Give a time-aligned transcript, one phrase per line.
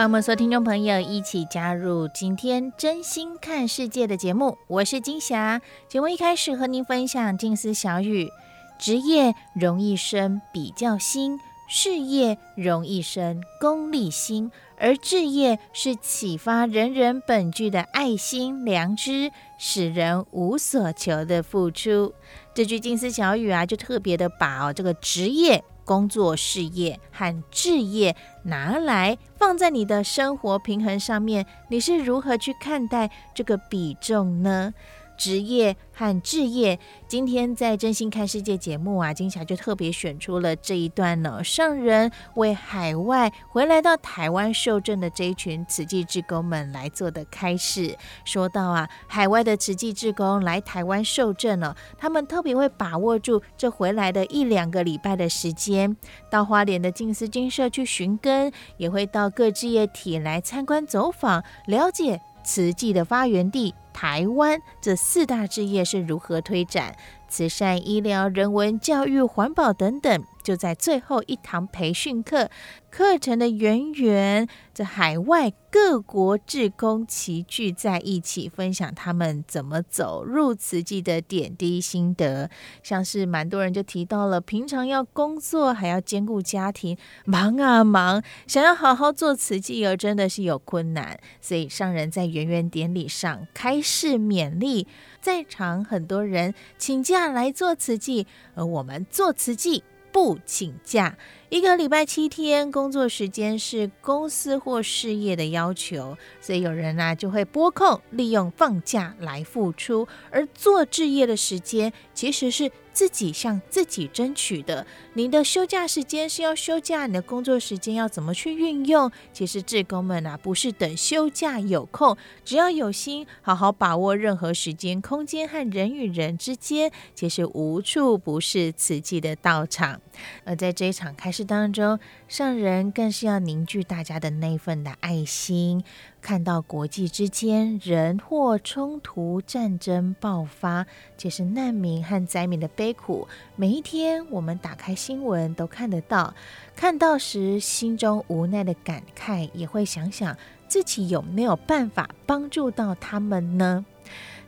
[0.00, 5.60] 欢迎我们所有听众朋友一起加入今天真心看世界的节目，我是金霞。
[5.90, 8.30] 节目一开始和您分享静思小语：
[8.78, 22.14] 职业容易生比较心，事业容易生功利心，而置业是启发人人本具的爱心良知，使人无所求的付出。
[22.54, 25.62] 这句静思小语啊，就特别的把哦这个职业。
[25.84, 28.14] 工作、事业和置业
[28.44, 34.72] 拿来放在你的生活平衡上面，你是如何去看待这个比重呢？
[35.20, 41.44] 职业和置业，今天在真心看世界节目啊，金霞就特别选出了这一段呢。
[41.44, 55.94] 上人为海外回来到台湾受证的这一群慈济志工们来做的开示，说到啊，海外的慈济志工来台湾受证了，他们特别会把握住这回来的一两个礼拜的时间，
[56.30, 63.74] 到花莲的静思精舍去寻根，也会到各志业体来参观走访，了解慈济的发源地。
[64.00, 66.96] 台湾这四大志业是如何推展？
[67.28, 72.50] 慈善、医疗、人文、教育、环保等等，就在最后一堂培训课。
[72.90, 82.50] 课程的圆圆，这海外各国志工齐聚在一起，分享他们怎么走入慈济的点滴心得。
[82.82, 91.16] 像是蛮多人就提到了，平常要工作还要兼顾家庭，忙啊忙，想要好好做慈济，而真的是有困难。
[91.40, 94.86] 所以上人在圆圆典礼上开是勉励，
[95.20, 101.18] 在场很多人请假来做慈济，而我们做慈济不请假。
[101.48, 114.86] 一个礼拜七天工作时间是公司或事业的要求，所以有人呢、就会拨空利用放假来付出，而做置业的时间其实是自己向自己争取的。
[115.14, 119.10] 你的休假时间是要休假，你的工作时间要怎么去运用？
[119.32, 129.98] 其实志工们啊，不是等休假有空，只要有心，好好把握任何时间、空间和人与人之间，其实无处不是慈济的道场。
[130.44, 135.82] 而在这一场开始当中，上人更是要凝聚大家的那份的爱心。
[136.20, 140.86] 看到国际之间人祸冲突、战争爆发，
[141.16, 143.26] 这是难民和灾民的悲苦。
[143.56, 146.34] 每一天，我们打开新闻都看得到。
[146.76, 150.36] 看到时，心中无奈的感慨，也会想想
[150.68, 153.84] 自己有没有办法帮助到他们呢？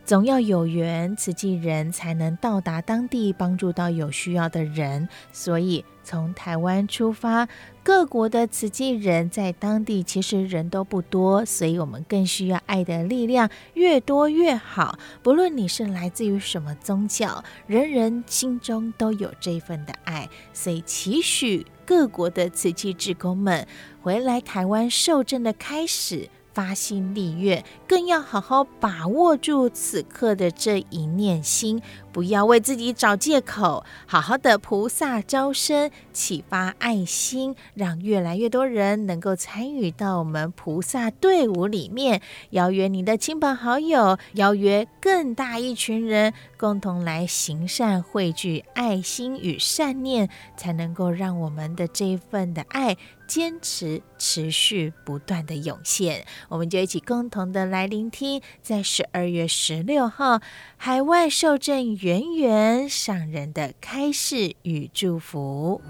[0.04, 5.08] 总要有缘，慈济人才能到达当地，帮助到有需要的人。
[5.32, 7.48] 所以从台湾出发，
[7.82, 14.98] 各国的慈济人在当地其实人都不多，所以我们更需要爱的力量越多越好。
[15.22, 23.66] 不论你是来自于什么宗教，人人心中都有这份的爱，所以期许各国的慈济志工们
[24.00, 26.28] 回来台湾受证的开始。
[26.54, 31.80] 发心立愿，更要好好把握住此刻的这一念心，
[32.12, 42.20] 不要为自己找借口，好好的菩萨招生，启发爱心，让越来越多人能够参与到我们菩萨队伍里面。
[42.50, 52.96] 邀约你的亲朋好友，邀约更大一群人，共同来行善，汇聚爱心与善念，才能够让我们的这一份的爱。
[53.32, 60.42] 坚持持续不断的涌现，我们就一起共同的来聆听，在十二月十六号
[60.76, 65.80] 海外受证圆圆上人的开示与祝福。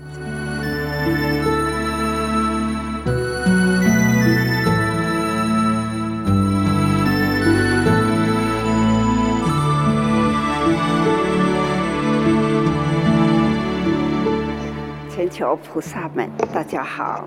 [15.33, 17.27] 求菩萨们，大家好！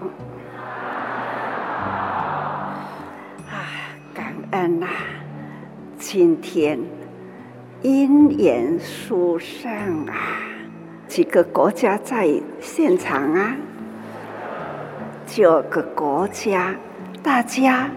[3.50, 3.66] 啊，
[4.14, 4.92] 感恩呐、啊！
[5.98, 6.80] 今天
[7.82, 10.14] 因缘殊胜啊，
[11.08, 12.30] 几个国家在
[12.62, 13.56] 现场啊，
[15.26, 16.76] 九个国家，
[17.24, 17.90] 大家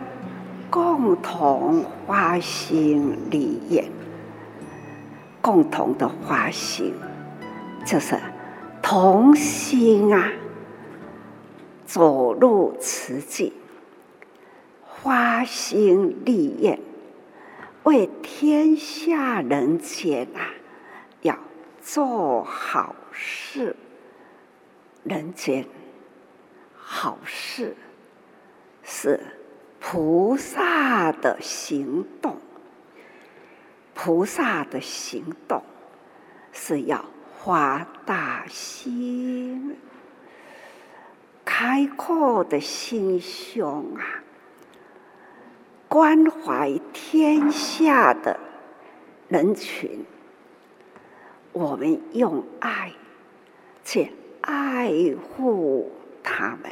[0.71, 3.85] 共同发心立愿，
[5.43, 6.95] 共同的发心
[7.85, 8.17] 就是。
[8.91, 10.33] 同心啊，
[11.85, 13.53] 走入慈济，
[15.03, 16.81] 发心立愿。
[17.83, 20.41] 为天下人间啊，
[21.21, 21.39] 要
[21.83, 23.77] 做好事。
[25.05, 25.67] 人间
[26.75, 27.77] 好事
[28.83, 29.21] 是
[29.81, 32.39] 菩萨的行动，
[33.93, 35.63] 菩萨的行动
[36.53, 37.05] 是要
[37.39, 39.77] 发大心，
[41.45, 44.23] 开阔的心胸啊。
[45.89, 48.39] 关怀天下的
[49.29, 50.05] 人群，
[51.53, 52.93] 我们用爱
[53.83, 54.13] 去
[54.43, 55.91] 爱护
[56.23, 56.71] 他们。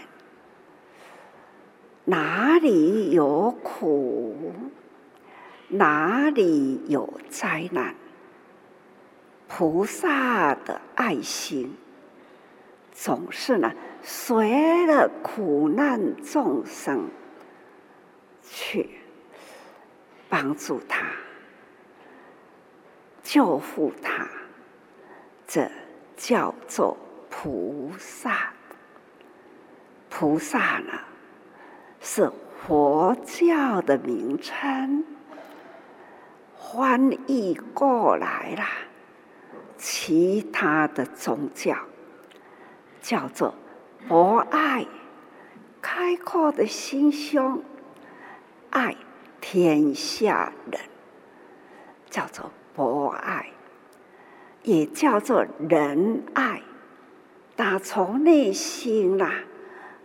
[2.05, 4.53] 哪里有苦，
[5.69, 7.95] 哪里有灾难，
[9.49, 11.77] 菩萨的爱心
[12.93, 13.73] 总是呢，
[14.03, 17.09] 随着苦难众生
[18.43, 18.91] 去。
[20.29, 21.07] 帮助他，
[23.23, 24.27] 救护他，
[25.47, 25.71] 这
[26.17, 26.97] 叫做
[27.31, 28.53] 菩萨。
[30.11, 30.93] 菩萨呢，
[32.01, 32.31] 是
[32.67, 35.05] 佛教的名称，
[36.59, 38.65] 翻译过来了，
[39.77, 41.77] 其他的宗教
[43.01, 43.55] 叫做
[44.09, 44.87] 博爱，
[45.81, 47.63] 开阔的心胸，
[48.71, 48.97] 爱。
[49.49, 50.81] 天下人
[52.11, 53.51] 叫做博爱，
[54.65, 56.63] 也叫做仁爱，
[57.55, 59.45] 打从内心啦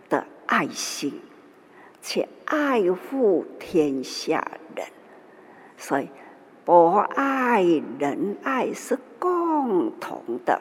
[0.08, 1.20] 的爱心，
[2.00, 4.46] 去爱护天下
[4.76, 4.86] 人。
[5.76, 6.08] 所以，
[6.64, 7.64] 博爱
[7.98, 8.96] 仁爱是
[9.62, 10.60] 共同的，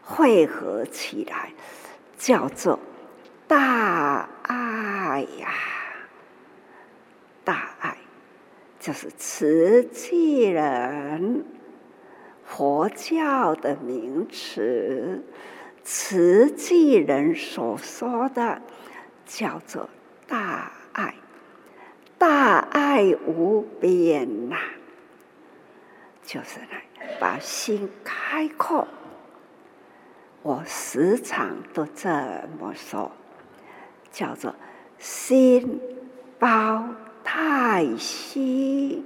[0.00, 1.50] 汇合起来
[2.16, 2.78] 叫做
[3.48, 5.48] 大爱呀。
[7.42, 7.96] 大爱
[8.78, 11.44] 就是慈济人，
[12.46, 15.24] 佛教的名词，
[15.82, 18.62] 慈济人所说的
[19.26, 19.90] 叫做
[20.28, 21.12] 大爱，
[22.18, 24.56] 大爱无边呐，
[26.22, 26.84] 就是来
[27.20, 28.88] 把心开阔。
[30.42, 32.10] 我时常都这
[32.58, 33.12] 么说，
[34.10, 34.54] 叫做
[34.98, 35.80] 心
[36.38, 36.84] 包。
[37.30, 39.04] 太虚，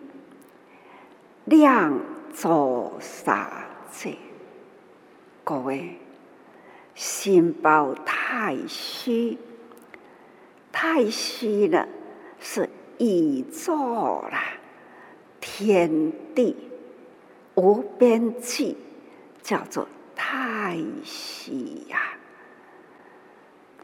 [1.44, 1.98] 量
[2.32, 4.16] 作洒界。
[5.42, 5.98] 各位，
[6.94, 9.38] 心包太虚，
[10.70, 11.88] 太虚了
[12.38, 14.52] 是宇宙啦，
[15.40, 16.56] 天地
[17.54, 18.76] 无边际，
[19.42, 22.14] 叫做太虚呀，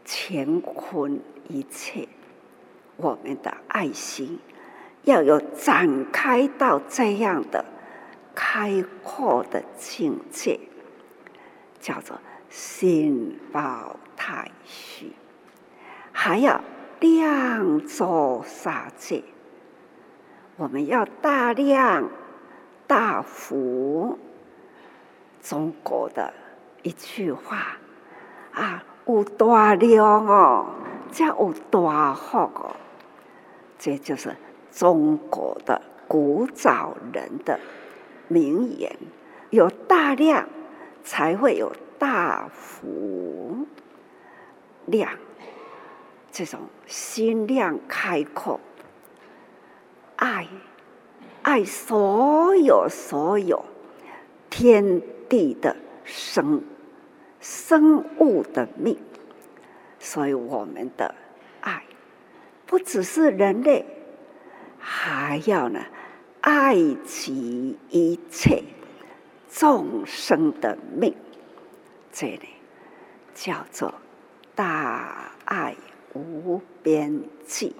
[0.05, 2.07] 乾坤一切。
[2.97, 4.39] 我们的爱心
[5.03, 7.63] 要有展开到这样的
[8.35, 10.59] 开阔的境界，
[11.79, 15.13] 叫做心包太虚，
[16.11, 16.61] 还要
[16.99, 19.23] 量作洒界。
[20.57, 22.09] 我们要大量
[22.89, 24.17] 大幅，
[25.43, 26.33] 中国的
[26.81, 27.77] 一句话
[28.51, 30.73] 啊，有大量哦，
[31.11, 32.75] 才有大福哦。
[33.77, 34.35] 这就是
[34.71, 37.59] 中国的古早人的
[38.27, 38.97] 名言，
[39.51, 40.49] 有大量
[41.03, 43.67] 才会有大福，
[44.87, 45.11] 量
[46.31, 48.59] 这种心量开阔，
[50.15, 50.47] 爱
[51.41, 53.65] 爱所有所有
[54.49, 56.63] 天地的生
[57.39, 58.97] 生物的命，
[59.99, 61.15] 所以我们的
[61.61, 61.83] 爱。
[62.65, 63.85] 不只是人类，
[64.77, 65.79] 还要呢
[66.41, 68.63] 爱及一切
[69.49, 71.15] 众生的命，
[72.11, 72.49] 这里
[73.33, 73.93] 叫做
[74.53, 75.75] 大爱
[76.13, 77.75] 无边际。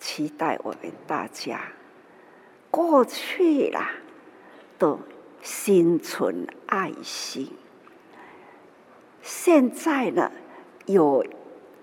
[0.00, 1.60] 期待我们大家。
[2.72, 3.92] 过去啦，
[4.76, 4.98] 都
[5.40, 7.52] 心存爱心，
[9.22, 10.32] 现在呢
[10.86, 11.24] 有。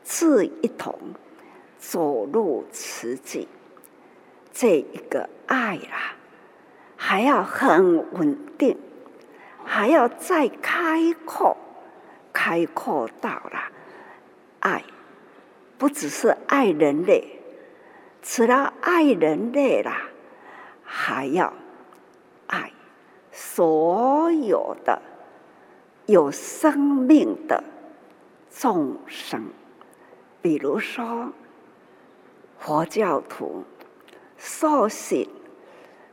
[0.10, 0.98] 志一同
[1.78, 3.46] 走入慈济，
[4.54, 6.16] 这一个爱啦，
[6.96, 8.78] 还要很稳定，
[9.66, 11.58] 还要再开阔，
[12.32, 13.70] 开阔到了
[14.62, 14.82] 爱，
[15.78, 17.37] 不只是爱人类，
[18.30, 20.10] 除了爱人类啦，
[20.84, 21.54] 还要
[22.48, 22.74] 爱
[23.32, 25.02] 所有的
[26.08, 27.64] 有生命的
[28.52, 29.46] 众生，
[30.42, 31.32] 比如说
[32.60, 33.64] 佛教徒。
[34.40, 35.28] 受洗、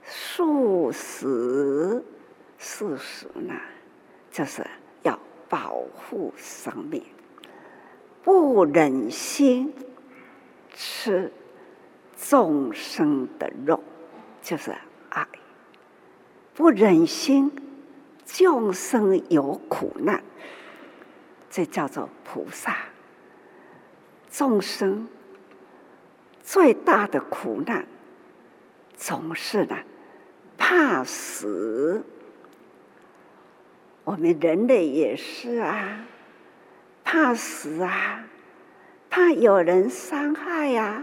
[0.02, 2.02] 素食、
[2.56, 3.52] 素食呢，
[4.30, 4.66] 就是
[5.02, 7.02] 要保护生命，
[8.22, 9.74] 不忍心
[10.72, 11.30] 吃
[12.16, 13.82] 众生的肉，
[14.42, 14.74] 就是
[15.10, 15.24] 爱；
[16.54, 17.52] 不忍心
[18.24, 20.22] 众生有苦难，
[21.50, 22.76] 这叫做菩萨。
[24.30, 25.06] 众生
[26.42, 27.86] 最大的苦难。
[28.96, 29.76] 总是呢，
[30.56, 32.04] 怕死。
[34.04, 36.04] 我们人类也是啊，
[37.02, 38.24] 怕死啊，
[39.10, 41.02] 怕有人伤害呀、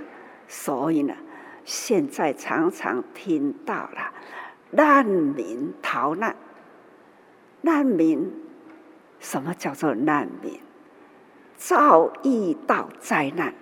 [0.52, 1.16] 所以呢，
[1.64, 4.12] 现在常常听到了
[4.72, 6.36] 难民逃难。
[7.62, 8.30] 难民，
[9.18, 10.60] 什么叫做难民？
[11.56, 13.54] 遭遇到灾难。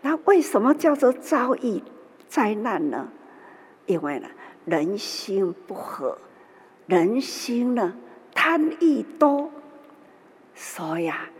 [0.00, 1.80] 那为什么叫做遭遇
[2.28, 3.08] 灾难呢？
[3.86, 4.28] 因为呢，
[4.64, 6.18] 人心不和，
[6.86, 7.94] 人心呢
[8.34, 9.52] 贪欲多，
[10.56, 11.30] 所以啊，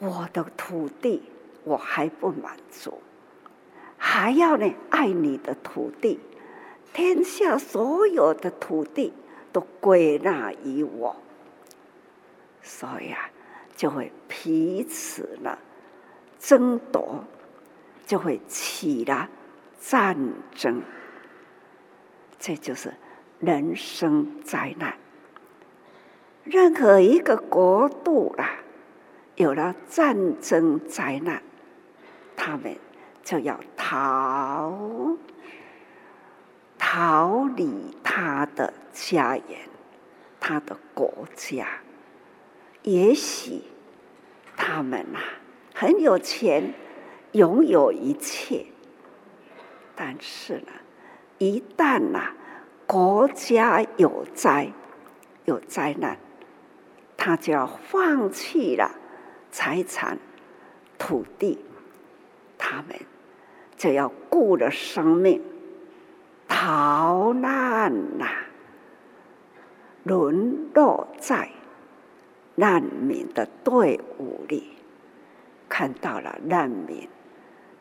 [0.00, 1.22] 我的土地
[1.62, 3.00] 我还不满足，
[3.98, 6.20] 还要呢爱你的土地，
[6.94, 9.12] 天下所有的土地
[9.52, 11.16] 都归纳于我，
[12.62, 13.30] 所以啊，
[13.76, 15.58] 就会彼此呢
[16.38, 17.24] 争夺，
[18.06, 19.28] 就会起了
[19.80, 20.16] 战
[20.54, 20.80] 争。
[22.38, 22.94] 这就是
[23.40, 24.96] 人生灾难。
[26.44, 28.60] 任何一个国度啦，
[29.34, 31.42] 有了战争灾难，
[32.36, 32.76] 他们
[33.28, 34.72] 就要逃，
[36.78, 39.68] 逃离他的家园，
[40.40, 41.66] 他的国家。
[42.84, 43.64] 也许
[44.56, 45.18] 他们呐
[45.74, 46.72] 很有钱，
[47.32, 48.64] 拥有一切，
[49.94, 50.72] 但是呢，
[51.36, 52.32] 一旦呐、
[52.86, 54.72] 国家有灾
[55.44, 56.16] 有灾难，
[57.18, 58.90] 他就要放弃了
[59.50, 60.18] 财产、
[60.96, 61.58] 土地，
[62.56, 62.98] 他们
[63.78, 65.40] 就要顾着生命，
[66.48, 68.26] 逃难呐、
[70.02, 71.48] 沦落在
[72.56, 74.76] 难民的队伍里，
[75.68, 77.08] 看到了难民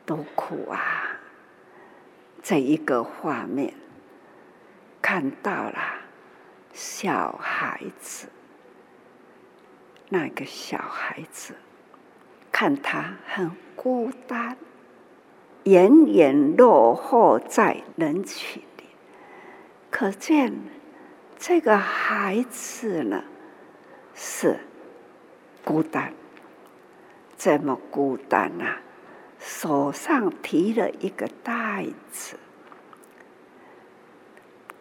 [0.06, 1.18] 都哭啊。
[2.44, 3.74] 这一个画面，
[5.02, 5.80] 看到了
[6.72, 8.30] 小孩子，
[10.10, 11.56] 那个小孩子，
[12.52, 14.56] 看他很孤单，
[15.68, 18.86] 远远落后在人群里，
[19.92, 20.54] 可见
[21.38, 23.26] 这个孩子呢
[24.16, 24.62] 是
[25.66, 26.14] 孤单，
[27.38, 28.80] 这么孤单啊！
[29.40, 32.38] 手上提了一个袋子，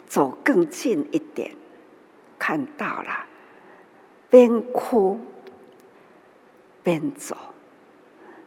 [0.07, 1.51] 走更近一点，
[2.39, 3.27] 看到了，
[4.31, 5.19] 边哭
[6.85, 7.37] 边走，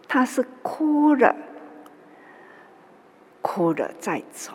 [0.08, 1.36] 他是哭了，
[3.52, 4.54] 哭了再走，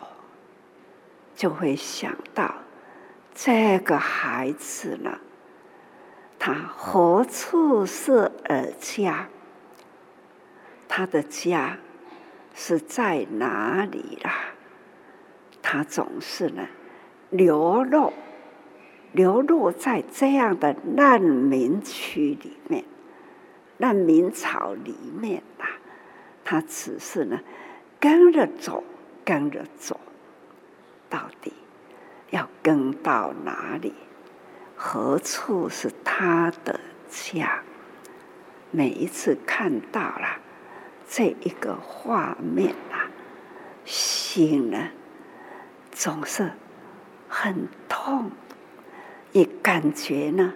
[1.35, 2.55] 就会想到
[3.33, 5.19] 这个孩子呢，
[6.39, 9.27] 他何处是儿家？
[10.87, 11.77] 他的家
[12.53, 14.31] 是在哪里啦？
[15.61, 16.65] 他总是呢，
[17.31, 18.13] 流落，
[19.11, 22.85] 流落在这样的难民区里面，
[23.75, 25.67] 难民潮里面啦。
[26.45, 27.41] 他只是呢，
[28.05, 28.83] 跟着走，
[29.25, 29.99] 跟着走，
[31.09, 31.51] 到底
[32.29, 33.95] 要跟到哪里？
[34.75, 37.63] 何处是他的家？
[38.69, 40.37] 每一次看到了。
[41.07, 43.09] 这一个画面啊，
[43.85, 44.77] 心呢
[45.91, 46.51] 总是
[47.27, 48.29] 很痛，
[49.31, 50.53] 也感觉呢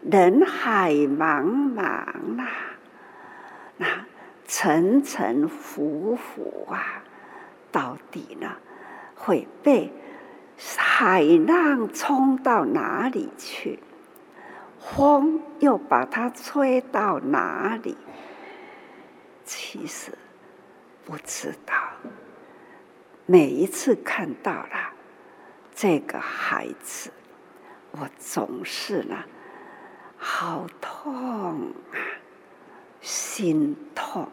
[0.00, 1.82] 人海茫茫
[2.40, 2.54] 啊，
[3.76, 3.86] 那
[4.46, 7.02] 沉沉浮浮啊，
[7.72, 8.56] 到底呢
[9.14, 9.92] 会被
[10.56, 13.78] 海浪冲到哪里去？
[14.78, 17.96] 风又把它吹到哪里？
[19.44, 20.12] 其实
[21.04, 21.74] 不知道，
[23.26, 24.92] 每一次看到了
[25.74, 27.10] 这个孩子，
[27.90, 29.16] 我总是呢，
[30.16, 31.98] 好痛啊，
[33.06, 34.26] 心痛，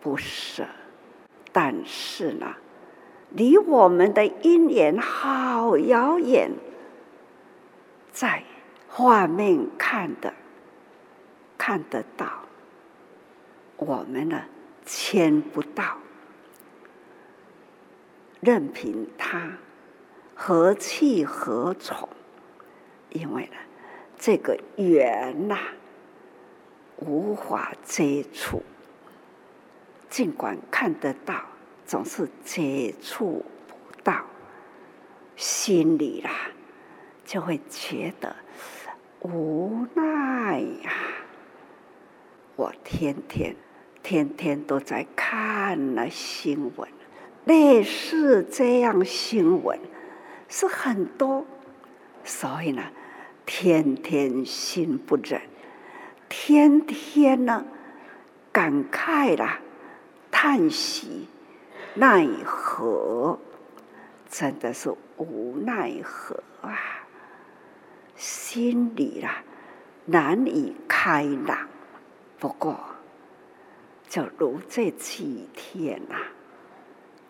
[0.00, 0.64] 不舍。
[1.50, 2.54] 但是呢，
[3.30, 6.52] 离我们的姻缘好遥远，
[8.12, 8.44] 在
[8.88, 10.32] 画面看的
[11.58, 12.26] 看得到，
[13.78, 14.40] 我们呢
[14.86, 15.98] 牵不到。
[18.40, 19.58] 任凭他
[20.36, 22.08] 何去何从，
[23.10, 23.56] 因为呢，
[24.16, 25.58] 这个缘呐、
[26.98, 28.62] 无法接触。
[30.08, 31.42] 尽管看得到，
[31.84, 34.24] 总是接触不到，
[35.36, 36.30] 心里啦
[37.24, 38.36] 就会觉得
[39.22, 40.92] 无奈呀。
[42.56, 43.56] 我天天
[44.02, 46.88] 天天都在看那新闻。
[47.46, 49.78] 类似这样新闻
[50.48, 51.44] 是很多，
[52.24, 52.82] 所以呢，
[53.44, 55.42] 天天心不忍，
[56.36, 57.64] 天天呢
[58.50, 59.60] 感慨啦，
[60.32, 61.28] 叹息，
[61.94, 63.38] 奈何，
[64.28, 67.06] 真的是无奈何啊，
[68.16, 69.44] 心里啦
[70.06, 71.68] 难以开朗。
[72.40, 72.78] 不过，
[74.08, 76.22] 就如这几天呐、啊。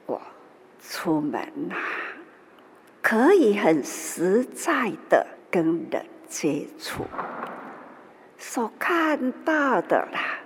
[0.07, 0.23] 我
[0.81, 1.77] 出门呐，
[3.03, 7.05] 可以很实在的跟人接触，
[8.39, 10.39] 所看到的啦，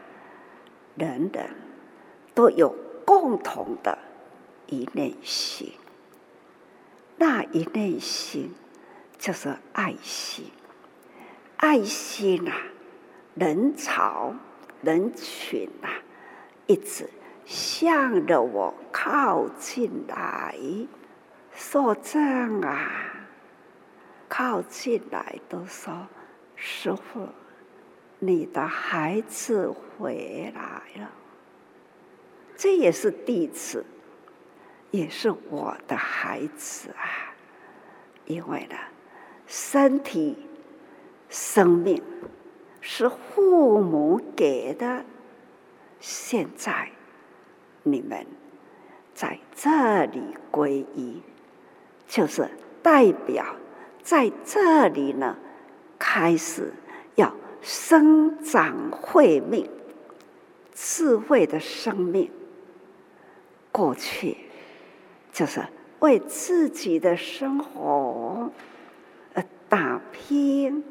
[0.97, 1.51] 人人
[2.35, 3.99] 都有共同的
[4.67, 5.73] 一念心，
[7.17, 8.55] 那一念心
[9.19, 10.51] 就是爱心，
[11.57, 12.53] 爱心呐，
[13.35, 14.35] 人潮
[14.83, 15.89] 人群呐，
[16.67, 17.09] 一直。
[17.51, 20.55] 向着我靠近来，
[21.51, 22.91] 说正啊，
[24.29, 26.07] 靠近来都说
[26.57, 27.27] 师傅，
[28.19, 31.11] 你的孩子回来了。
[32.57, 33.85] 这也是弟子，
[34.91, 37.35] 也是我的孩子啊。
[38.27, 38.77] 因为呢，
[39.47, 40.37] 身体、
[41.29, 42.03] 生命
[42.81, 45.05] 是父母给的，
[46.01, 46.91] 现在。
[47.85, 48.27] 你们
[49.15, 50.21] 在这里
[50.53, 51.23] 皈依，
[52.07, 52.51] 就是
[52.83, 53.57] 代表
[54.03, 55.37] 在这里呢，
[55.99, 56.75] 开始
[57.63, 59.69] 生长慧命，
[60.75, 62.31] 智慧的生命。
[63.73, 64.37] 过去
[65.33, 65.63] 就是
[66.01, 68.51] 为自己的生活
[69.35, 70.85] 而打拼、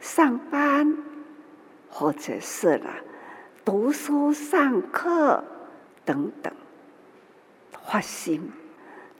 [0.00, 0.96] 上班，
[1.88, 2.90] 或者是呢，
[3.64, 5.44] 读书上课。
[6.04, 6.50] 等等，
[7.70, 8.50] 发心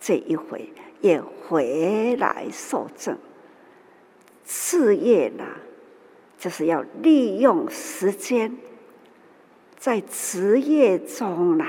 [0.00, 3.18] 这一回也回来受证。
[4.46, 5.44] 事业呢，
[6.38, 8.56] 就是要利用时间，
[9.76, 11.66] 在职业中呢，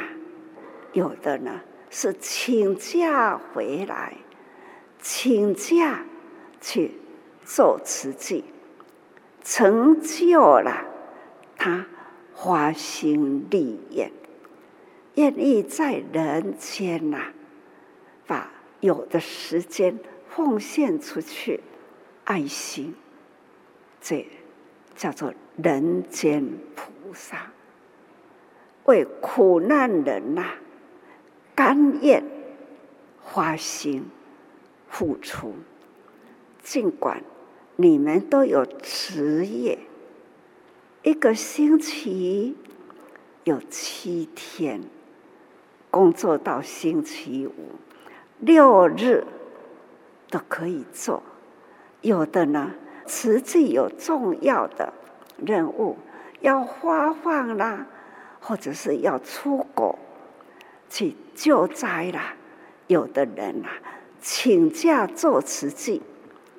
[0.93, 4.15] 有的呢是请假回来，
[5.01, 6.05] 请假
[6.61, 6.91] 去
[7.43, 8.43] 做慈济，
[9.43, 10.85] 成就了
[11.57, 11.87] 他
[12.33, 14.11] 花心立愿。
[15.15, 17.33] 愿意在人间呐、
[18.27, 21.59] 把有的时间奉献出去，
[22.23, 22.95] 爱心，
[23.99, 24.25] 这
[24.99, 27.53] 叫做人间菩萨，
[28.83, 30.55] 为苦难人呐、
[31.55, 32.21] 甘愿
[33.23, 34.03] 花心
[34.89, 35.53] 付出。
[36.61, 37.23] 尽管
[37.77, 39.79] 你们都有职业，
[41.03, 42.57] 一个星期
[43.45, 44.81] 有七天。
[45.89, 47.71] 工作到星期五，
[48.39, 49.23] 六日
[50.29, 51.23] 都可以做。
[52.01, 52.73] 有的呢，
[53.09, 54.93] 实际有重要的
[55.43, 55.97] 任务
[56.41, 57.87] 要发放啦，
[58.39, 59.97] 或者是要出国
[60.89, 62.35] 去救灾啦。
[62.85, 63.69] 有的人啊，
[64.21, 66.01] 请假做慈济，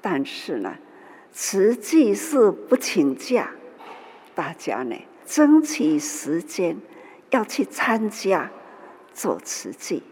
[0.02, 0.74] 但是呢，
[1.32, 3.52] 慈济是不请假，
[4.34, 6.76] 大家呢争取时间
[7.30, 8.50] 要去参加。
[9.12, 10.04] 做慈济，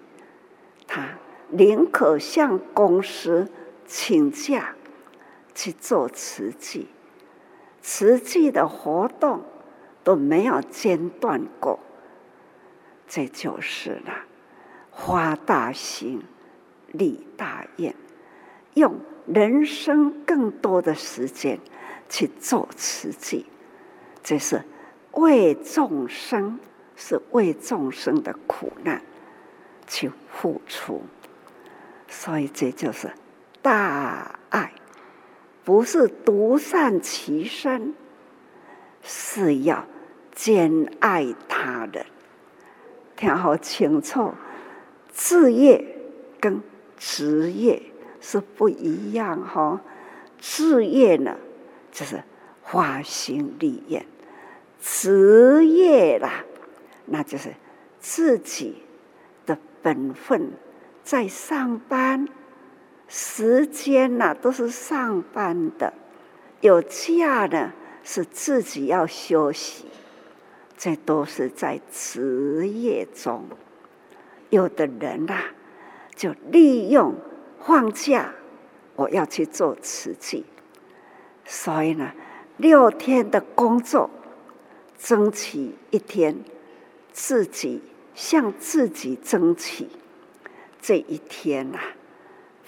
[0.87, 1.09] 他
[1.51, 3.49] 宁可向公司
[3.87, 4.75] 请假
[5.59, 6.87] 去做慈济，
[7.83, 9.43] 慈济的活动
[10.05, 11.81] 都没有间断过。
[13.09, 14.13] 这就是了，
[14.93, 16.23] 发大心，
[16.93, 17.93] 立大愿，
[18.75, 21.59] 用人生更多的时间
[22.09, 23.47] 去做慈济，
[24.23, 24.63] 这是
[25.15, 26.61] 为众生。
[27.01, 29.01] 是为众生的苦难，
[29.87, 31.01] 去付出。
[32.09, 33.09] 所以这就是
[33.63, 34.73] 大爱，
[35.69, 37.93] 不是独善其身，
[39.03, 39.85] 是要
[40.35, 42.07] 兼爱他人。
[43.15, 44.33] 听好清楚，
[45.13, 45.85] 志业
[46.41, 46.63] 跟
[46.97, 47.83] 职业
[48.19, 49.83] 是不一样哈。
[50.39, 51.37] 志业呢，
[51.93, 52.23] 就是
[52.63, 54.03] 花心立愿；
[54.81, 56.47] 职业啦，
[57.05, 57.51] 那就是
[58.01, 58.85] 自己
[59.45, 60.51] 的本分。
[61.05, 62.27] 在上班，
[63.09, 65.95] 时间呐、啊、都是上班的，
[66.61, 67.73] 有假呢
[68.05, 69.87] 是自己要休息，
[70.77, 73.47] 这都是在职业中。
[74.51, 75.45] 有的人呐、啊，
[76.15, 77.15] 就利用
[77.61, 78.35] 放假，
[78.95, 80.45] 我要去做慈济，
[81.45, 82.13] 所以呢，
[82.59, 84.11] 六天的工作，
[84.99, 86.39] 争取一天，
[87.13, 87.83] 自己
[88.15, 89.87] 向自己争取。
[90.81, 91.85] 这一天呐、啊，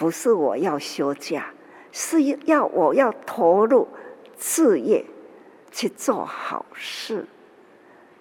[0.00, 1.52] 不是我要休假，
[1.92, 3.86] 是要我要投入
[4.38, 5.04] 事业
[5.70, 7.26] 去做好事。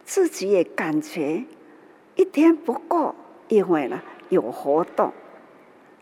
[0.03, 1.45] 自己也感觉
[2.17, 3.15] 一天不够，
[3.47, 5.13] 因为呢有活动，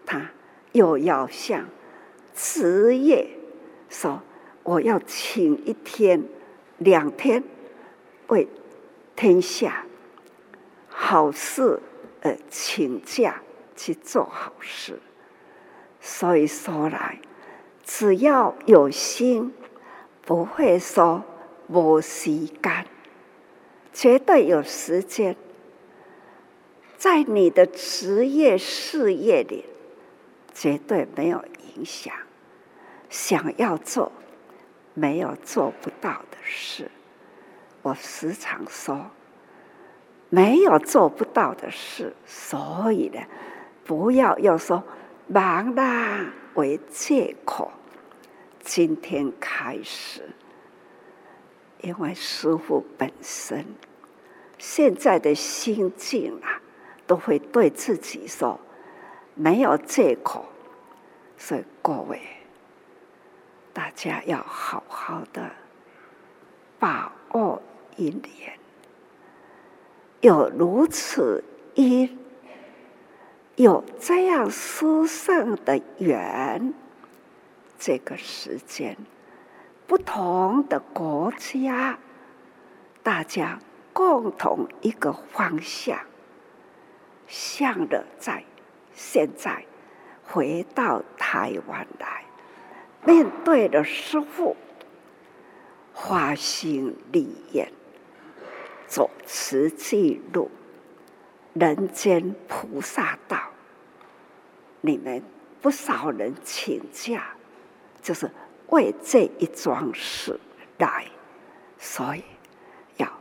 [0.03, 0.31] 他
[0.71, 1.69] 又要向
[2.33, 3.29] 职业
[3.87, 4.23] 说
[4.63, 6.23] 我要请一天、
[6.79, 7.43] 两天
[8.29, 8.47] 为
[9.15, 9.85] 天下
[10.89, 11.79] 好事
[12.23, 13.43] 而请假。
[13.79, 14.99] 去做好事，
[16.09, 17.19] 所以说来，
[17.83, 19.53] 只要有心，
[20.21, 21.21] 不会说
[21.67, 22.85] 没时间，
[23.91, 25.35] 绝对有时间。
[26.97, 29.65] 在你的职业事业里，
[30.53, 31.43] 绝对没有
[31.75, 32.13] 影响。
[33.09, 34.13] 想要做，
[34.93, 36.89] 没有做不到的事。
[37.81, 39.07] 我时常说，
[40.29, 43.19] 没有做不到的事，所以呢。
[43.83, 44.83] 不要又说
[45.27, 47.71] 忙啦为借口。
[48.61, 50.29] 今天开始，
[51.81, 53.65] 因为师父本身
[54.57, 56.61] 现在的心境啊，
[57.05, 58.59] 都会对自己说
[59.35, 60.45] 没有借口。
[61.37, 62.19] 所以各位，
[63.71, 65.49] 大家要好好的
[66.79, 67.61] 把握
[67.95, 68.59] 一年，
[70.21, 71.43] 有如此
[71.75, 72.09] 一。
[73.57, 76.75] 有这样殊胜的缘，
[77.79, 78.95] 这个时间，
[79.87, 81.97] 不同的国家，
[83.01, 83.59] 大家
[83.93, 85.97] 共同一个方向，
[87.25, 88.43] 向着在
[88.93, 89.65] 现在
[90.23, 92.25] 回到台湾来，
[93.03, 94.55] 面对的师父，
[95.95, 97.71] 发心立愿，
[98.85, 100.51] 走慈济路。
[101.59, 103.39] 人间菩萨道，
[104.81, 105.23] 你们
[105.61, 107.29] 不少人请假，
[108.01, 108.29] 就是
[108.67, 110.39] 为这一桩事
[110.77, 111.05] 来，
[111.79, 112.23] 所以
[112.97, 113.11] 要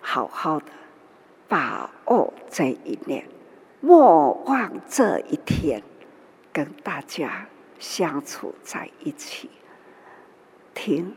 [0.00, 0.66] 好好的
[1.48, 3.26] 把握这一年，
[3.80, 5.82] 莫忘这一天，
[6.52, 7.46] 跟大家
[7.78, 9.50] 相处在一起，
[10.74, 11.16] 听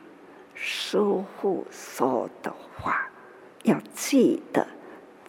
[0.53, 0.97] 师
[1.41, 3.09] 父说的话，
[3.63, 4.65] 要记得。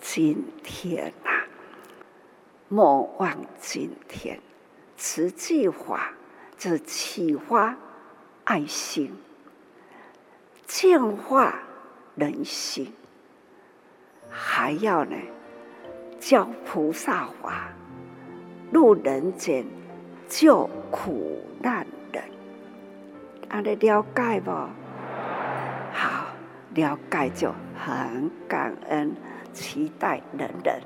[0.01, 1.31] 今天呐、
[2.69, 4.41] 莫忘今天。
[4.97, 6.13] 慈济法
[6.57, 7.77] 就是启发
[8.43, 9.15] 爱心，
[10.67, 11.55] 净化
[12.17, 12.93] 人心，
[14.29, 15.17] 还要呢
[16.19, 17.69] 教菩萨法，
[18.73, 19.65] 入人间
[20.29, 22.25] 救苦难人。
[23.51, 24.51] 阿你了解不？
[25.93, 26.27] 好，
[26.75, 29.15] 了解就很感恩。
[29.53, 30.81] 期待人人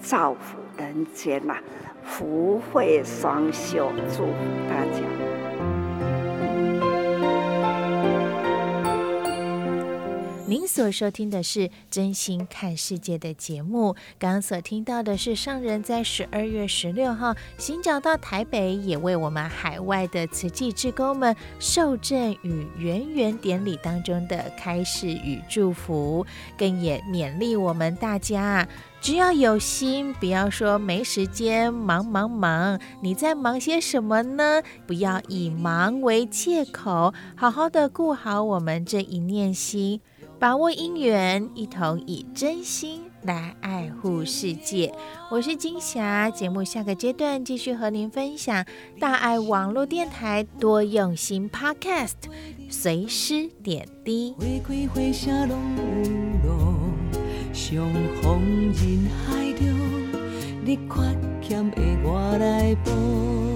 [0.00, 1.56] 造福人间呐，
[2.02, 4.32] 福慧双修，祝福
[4.68, 5.35] 大家。
[10.48, 13.96] 您所收听的是《真心看世界》的节目。
[14.16, 26.24] 刚刚所听到的是上人在十二月十六号行脚到台北，也为我们海外的慈济志工们受证与圆圆典礼当中的开示与祝福，
[26.56, 28.68] 更也勉励我们大家，
[29.00, 32.78] 只要有心，不要说没时间，忙忙忙。
[33.00, 34.62] 你在忙些什么呢？
[34.86, 40.00] 不要以忙为借口，好好的顾好我们这一念心。
[40.38, 44.92] 把握姻缘，一同以真心来爱护世界。
[45.30, 48.66] 我是金霞，节目下个阶段继续和您分享
[49.00, 52.12] 大爱网络电台多用心 Podcast，
[52.68, 54.34] 随师点滴。
[54.38, 54.86] 你缺
[61.40, 63.55] 欠的我来补。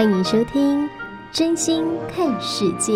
[0.00, 0.88] 欢迎收听
[1.30, 2.92] 《真心看世界》。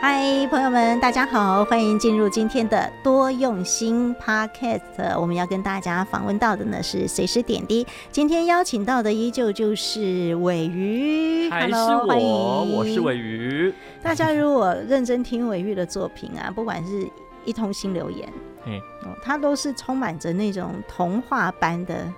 [0.00, 5.20] 嗨，朋友们，大家好，欢迎进入今天的多用心 Podcast。
[5.20, 11.50] 我们要跟大家访问到的呢是随时点滴，今天邀请到的依旧就是尾鱼。
[11.50, 13.74] 还是我，Hello, 欢迎，我是尾鱼。
[14.02, 17.06] 大家如果认真听尾鱼的作品啊，不管是
[17.44, 18.26] 一通心留言，
[18.64, 18.80] 嗯，
[19.22, 22.10] 它都是充满着那种童话般的。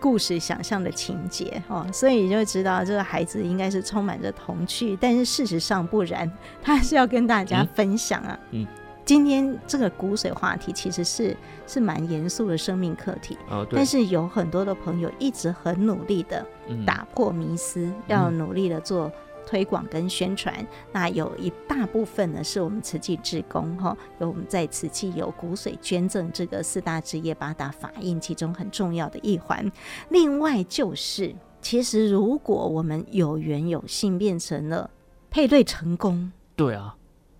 [0.00, 6.30] 故事想象的情节哦，所以你就知道这个孩子应该是充满着童趣，但是事实上不然，
[6.62, 8.38] 他是要跟大家分享啊。
[8.52, 8.66] 嗯，
[9.04, 11.36] 今天这个骨髓话题其实是
[11.66, 16.44] 是蛮严肃的生命课题，哦，但是有很多的朋友一直很努力的
[16.86, 19.12] 打破迷思，嗯，要努力的做。
[19.50, 29.68] 推广跟宣传，那有一大部分呢是我们慈济志工哈，有我们在慈济有骨髓捐赠这个四大职业八大法印其中很重要的一环。
[30.10, 34.88] 另外就是，其实如果我们有缘有幸变成了
[35.30, 36.94] 配对成功，对啊，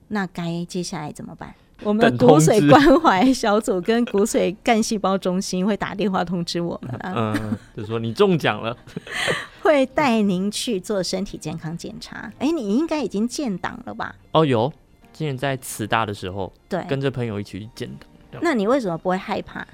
[0.09, 1.55] 那该接下来怎么办？
[1.83, 8.77] 我们骨髓关怀小组跟骨髓干细胞中心会打电话通知我们啊，嗯，就说你中奖了，
[9.71, 12.33] 会带您去做身体健康检查。
[12.39, 14.15] 哎，你应该已经建档了吧？
[14.33, 14.69] 哦，有，
[15.13, 18.41] 之前在慈大的时候，对，跟着朋友一起去建档。
[18.43, 19.67] 那你为什么不会害怕？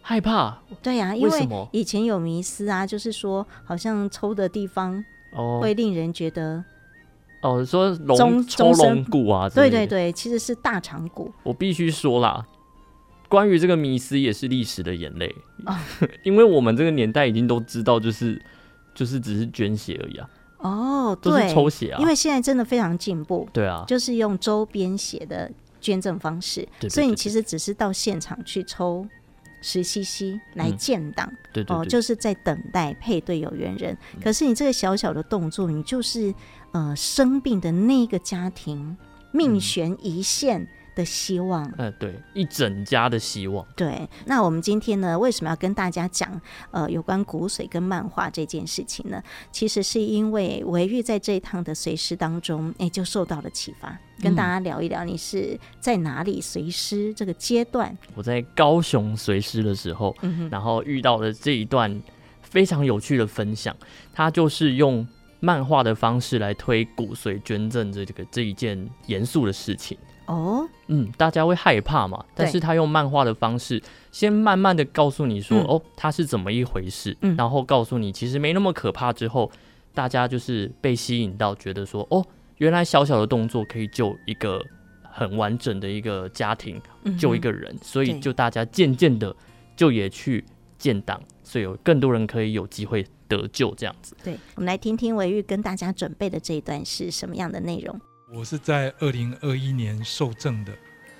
[0.00, 0.58] 害怕？
[0.82, 6.64] 对呀、啊，因为以前有迷思啊，就是说好像抽的地方哦会令人觉得。
[7.42, 11.30] 哦，说龙抽龙骨啊，对对对，其实是大肠骨。
[11.42, 12.44] 我必须说啦，
[13.28, 15.84] 关于这个迷思也是历史的眼泪啊，
[16.24, 18.40] 因为我们这个年代已经都知道，就是
[18.96, 20.28] 就是只是捐血而已啊。
[20.58, 22.00] 哦，对，都是抽血啊。
[22.00, 25.48] 因为现在真的非常进步，对啊，就是用周边血的
[25.80, 29.06] 捐赠方式，对对对对，所以你其实只是到现场去抽。
[29.62, 34.20] 十 CC 来建档，嗯，对对对，哦，就是在等待配对有缘人，嗯。
[34.22, 36.32] 可是你这个小小的动作，你就是
[36.72, 38.96] 呃生病的那个家庭
[39.32, 40.64] 命悬一线
[40.96, 43.64] 的希望，呃，对，一整家的希望。
[43.76, 46.40] 对，那我们今天呢，为什么要跟大家讲
[46.72, 49.22] 呃有关骨髓跟漫画这件事情呢？
[49.52, 57.96] 其实是因为维玉在这一趟的随师当中，哎，就受到了启发，跟大家聊一聊，你是在哪里随师这个阶段？
[58.14, 62.02] 我在高雄随师的时候，嗯，然后遇到了这一段
[62.40, 63.76] 非常有趣的分享，
[64.14, 65.06] 他就是用
[65.40, 69.98] 漫画的方式来推骨髓捐赠这个这一件严肃的事情。
[70.26, 72.24] 哦，嗯，大家会害怕嘛？
[72.34, 79.12] 但是他用漫画的方式，先慢慢的告诉你说，嗯，哦，他是怎么一回事，嗯，然后告诉你其实没那么可怕。
[79.12, 79.50] 之后，
[79.94, 82.24] 大家就是被吸引到，觉得说，哦，
[82.58, 84.60] 原来小小的动作可以救一个
[85.02, 89.34] 很完整的一个家庭，嗯，救一个人，所以就大家渐渐的
[89.74, 90.44] 就也去
[90.76, 94.16] 建党，所以有更多人可以有机会得救这样子。
[94.24, 97.98] 对，我们来听听维玉跟大家准备的这一段是什么样的内容。
[98.28, 100.72] 我是在二零二一年受证的，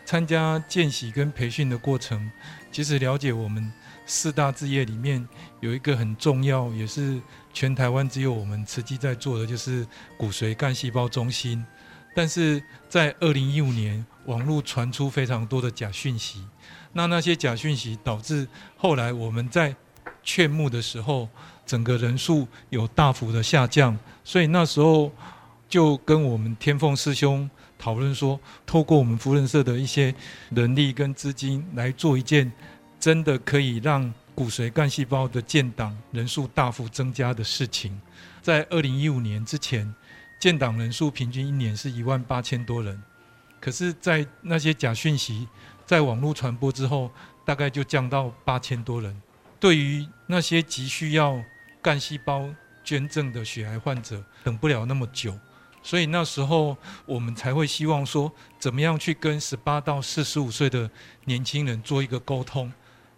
[0.05, 2.29] 参加见习跟培训的过程，
[2.73, 3.73] 其实了解我们
[4.05, 5.25] 四大志业里面
[5.61, 7.21] 有一个很重要，也是
[7.53, 9.87] 全台湾只有我们慈济在做的，就是
[10.19, 11.65] 骨髓干细胞中心。
[12.13, 16.45] 但是在二零一五年，网络传出非常多的假讯息，
[16.93, 19.73] 那那些假讯息导致后来我们在
[20.25, 21.29] 劝募的时候，
[21.65, 25.13] 整个人数有大幅的下降，所以那时候。
[25.69, 27.49] 就跟我们天凤师兄
[27.79, 30.15] 讨论说，透过我们扶轮社的一些
[30.51, 32.51] 人力跟资金来做一件
[32.99, 38.01] 真的可以让骨髓干细胞的建档人数大幅增加的事情。
[38.41, 39.93] 在二零一五年之前，
[40.39, 43.03] 建档人数平均一年是一万八千多人，
[43.61, 45.49] 可是，在那些假讯息
[45.85, 47.11] 在网络传播之后，
[47.45, 49.21] 大概就降到八千多人。
[49.59, 51.43] 对于那些急需要
[51.83, 52.49] 干细胞
[52.85, 55.37] 捐赠的血癌患者，等不了那么久，
[55.87, 60.91] 所以那时候我们才会希望说，怎么样去跟十八到四十五岁的
[61.27, 62.73] 年轻人做一个沟通。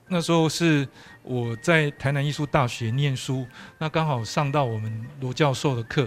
[0.07, 0.87] 那时候是
[1.22, 3.46] 我在台南艺术大学念书，
[3.78, 6.07] 那刚好上到我们罗教授的课，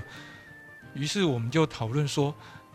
[0.93, 2.31] 于是我们就讨论说，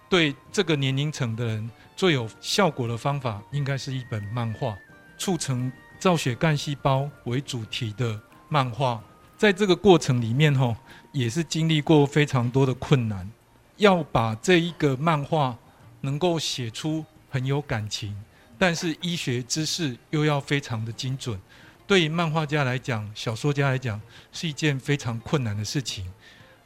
[0.09, 4.77] 对这个年龄层的人最有效果的方法，应该是一本漫画，
[5.16, 5.70] 促成
[6.01, 9.01] 造血干细胞为主题的漫画。
[9.37, 10.75] 在这个过程里面，吼，
[11.12, 13.31] 也是经历过非常多的困难，
[13.77, 15.57] 要把这一个漫画
[16.01, 18.17] 能够写出很有感情。
[18.59, 21.39] 但是医学知识又要非常的精准，
[21.87, 24.01] 对于漫画家来讲、小说家来讲，
[24.33, 26.11] 是一件非常困难的事情。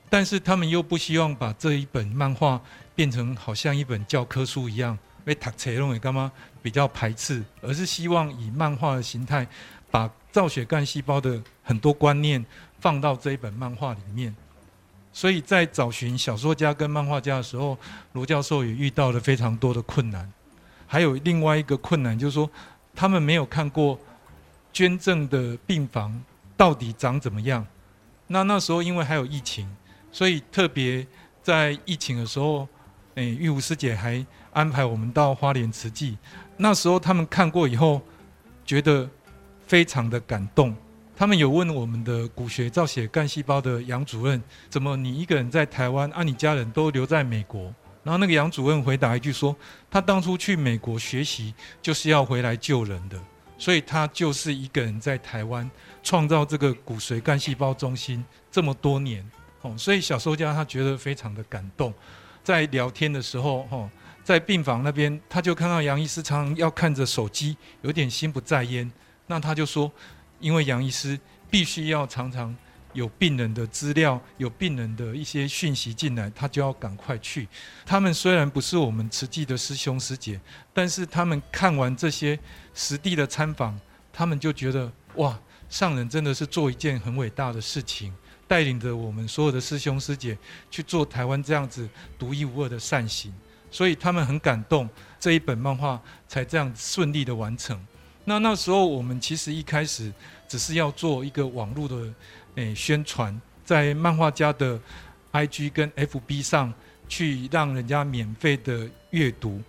[0.08, 2.60] 但是他们又不希望把这一本漫画
[2.94, 6.30] 变成好像一本教科书一样，被读册弄干嘛
[6.62, 9.46] 比较排斥，而是希望以漫画的形态，
[9.90, 12.44] 把造血干细胞的很多观念
[12.78, 14.34] 放到这一本漫画里面。
[15.12, 17.76] 所以在找寻小说家跟漫画家的时候，
[18.12, 20.30] 罗教授也遇到了非常多的困难。
[20.86, 22.50] 还有另外一个困难，就是说
[22.94, 23.98] 他们没有看过
[24.72, 26.22] 捐赠的病房
[26.56, 27.66] 到底长怎么样。
[28.26, 29.68] 那那时候因为还有疫情，
[30.12, 31.06] 所以特别
[31.42, 32.66] 在疫情的时候，
[33.16, 36.16] 诶，玉湖师姐还安排我们到花莲慈济。
[36.56, 38.00] 那时候他们看过以后，
[38.64, 39.08] 觉得
[39.66, 40.74] 非常的感动。
[41.20, 47.64] 他们有问我们的骨髓造血干细胞的杨主任：怎么你一个人在台湾，啊，你家人都留在美国？
[48.02, 49.54] 然后那个杨主任回答一句说
[49.90, 51.52] ：“他当初去美国学习
[51.82, 53.20] 就是要回来救人的，
[53.58, 55.70] 所以他就是一个人在台湾
[56.02, 59.22] 创造这个骨髓干细胞中心这么多年。
[59.60, 61.92] 哦，所以小说家他觉得非常的感动。
[62.42, 63.90] 在聊天的时候，哦，
[64.24, 68.90] 在病房那边，他就看到杨医师常常要看着手机，有点心不在焉。
[69.26, 69.92] 那他就说，
[70.40, 71.18] 因为杨医师
[71.50, 72.56] 必须要常常。”
[72.92, 77.46] 有病人的资料，有病人的一些讯息进来，他就要赶快去。
[77.86, 80.40] 他们虽然不是我们慈济的师兄师姐，
[80.74, 82.36] 但是他们看完这些
[82.74, 83.78] 实地的参访，
[84.12, 88.12] 他们就觉得哇，上人真的是做一件很伟大的事情，
[88.48, 90.36] 带领着我们所有的师兄师姐
[90.68, 93.32] 去做台湾这样子独一无二的善行，
[93.70, 97.80] 所以他们很感动，这一本漫画才这样顺利的完成。
[98.24, 100.12] 那那时候我们其实一开始
[100.48, 102.12] 只是要做一个网络的。
[102.56, 104.78] 诶，宣传在漫画家的
[105.32, 106.74] IG 跟 FB 上
[107.08, 109.62] 去，让人家免费的阅读，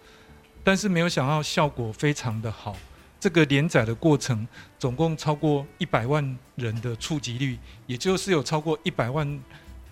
[0.64, 2.76] 但是没有想到效果非常的好。
[3.20, 4.48] 这个连载的过程，
[4.80, 9.40] 总共超过一百万人的触及率，也就是有超过一百万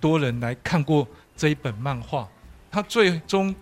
[0.02, 2.28] 多人来看过这一本漫画。
[2.72, 3.54] 它最终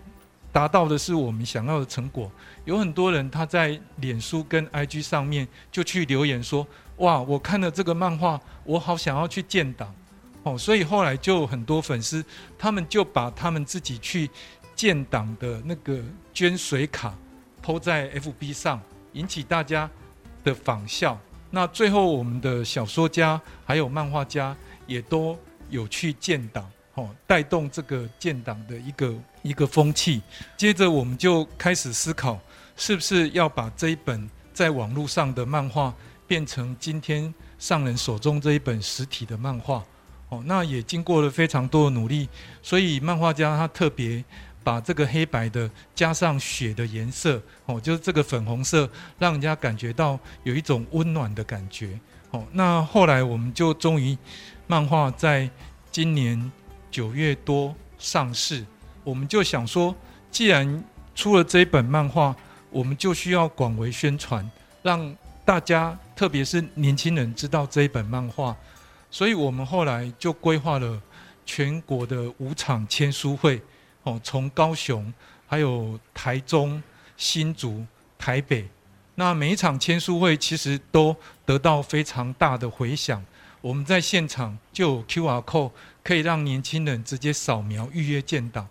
[0.52, 2.30] 达到的是我们想要的成果。
[2.64, 6.66] 有很多人他在脸书跟 IG 上面就去留言说。
[6.98, 7.20] 哇！
[7.20, 9.94] 我看了这个漫画，我好想要去建党，
[10.42, 12.24] 哦，所以后来就很多粉丝，
[12.58, 14.28] 他们就把他们自己去
[14.74, 16.02] 建党的那个
[16.34, 17.14] 捐水卡
[17.62, 18.82] 抛在 FB 上，
[19.12, 19.88] 引起大家
[20.42, 21.16] 的仿效。
[21.52, 24.56] 那最后，我们的小说家还有漫画家
[24.88, 25.38] 也都
[25.70, 30.22] 有去建党，哦，带动这个建党的一个一个风气。
[30.56, 32.38] 接着，我们就开始思考，
[32.76, 35.94] 是不是要把这一本在网络上的漫画。
[36.28, 39.82] 变成今天上人手中这一本实体的漫画，
[40.28, 42.28] 哦，那也经过了非常多的努力，
[42.62, 44.22] 所以漫画家他特别
[44.62, 48.86] 把这个黑白的加上血的颜色，哦，就是这个粉红色，
[49.18, 51.98] 让人家感觉到有一种温暖的感觉，
[52.30, 54.14] 哦，那后来我们就终于
[54.66, 55.48] 漫画在
[55.90, 56.52] 今年
[56.90, 58.66] 九月多上市，
[59.08, 59.94] 我们就想说，
[60.30, 62.36] 既然出了这一本漫画，
[62.68, 64.48] 我们就需要广为宣传，
[64.82, 65.98] 让大家。
[66.14, 68.54] 特别是年轻人知道这一本漫画，
[69.08, 71.00] 所以我们后来就规划了
[71.46, 73.62] 全国的五场签书会，
[74.02, 75.14] 哦，从高雄、
[75.46, 76.82] 还有台中、
[77.16, 77.86] 新竹、
[78.18, 78.68] 台北，
[79.14, 81.14] 那每一场签书会其实都
[81.46, 83.24] 得到非常大的回响。
[83.60, 85.70] 我们在现场就有 QR code
[86.02, 88.66] 可以让年轻人直接扫描预约建档，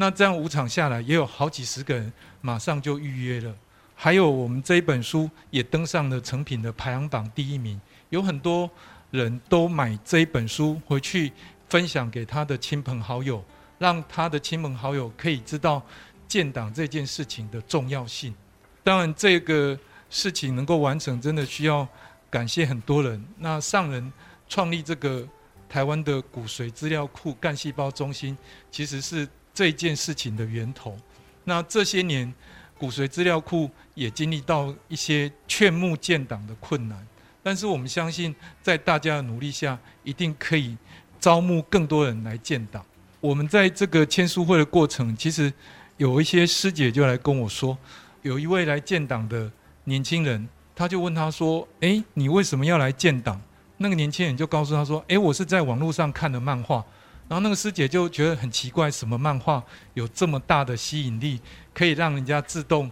[0.00, 3.54] 那这样五场下来也有好几十个人马上就预约了。
[3.94, 7.78] 还有我们这一本书也登上了成品的排行榜第一名，
[8.08, 8.68] 有很多
[9.10, 11.30] 人都买这一本书回去
[11.68, 13.44] 分享给他的亲朋好友，
[13.76, 15.82] 让他的亲朋好友可以知道
[16.26, 18.34] 建党这件事情的重要性。
[18.82, 19.78] 当然，这个
[20.08, 21.86] 事情能够完成，真的需要
[22.30, 23.22] 感谢很多人。
[23.36, 24.10] 那上人
[24.48, 25.28] 创立这个
[25.68, 28.34] 台湾的骨髓资料库干细胞中心，
[28.70, 29.28] 其实是
[29.60, 30.96] 这件事情的源头。
[31.44, 32.32] 那这些年，
[32.78, 37.06] 骨髓资料库也经历到一些劝募建档的困难，
[37.42, 40.78] 但是我们相信，在大家的努力下，一定可以
[41.20, 42.82] 招募更多人来建档。
[43.20, 45.52] 我们在这个签书会的过程，其实
[45.98, 47.76] 有一些师姐就来跟我说，
[48.22, 49.52] 有一位来建档的
[49.84, 53.38] 年轻人，他就问他说：“诶，你为什么要来建档？”
[53.76, 56.82] 那个年轻人就告诉他说：“诶，我是在网络上看的漫画。”
[57.30, 59.62] 然后那个师姐就觉得很奇怪，什么漫画
[59.94, 61.40] 有这么大的吸引力，
[61.72, 62.90] 可以让人家自动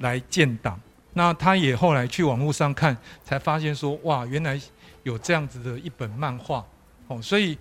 [0.00, 0.78] 来建档？
[1.12, 4.60] 那她也后来去网络上看，才发现说：“哇，原来
[5.04, 6.66] 有这样子的一本漫画。”
[7.06, 7.56] 哦，所以。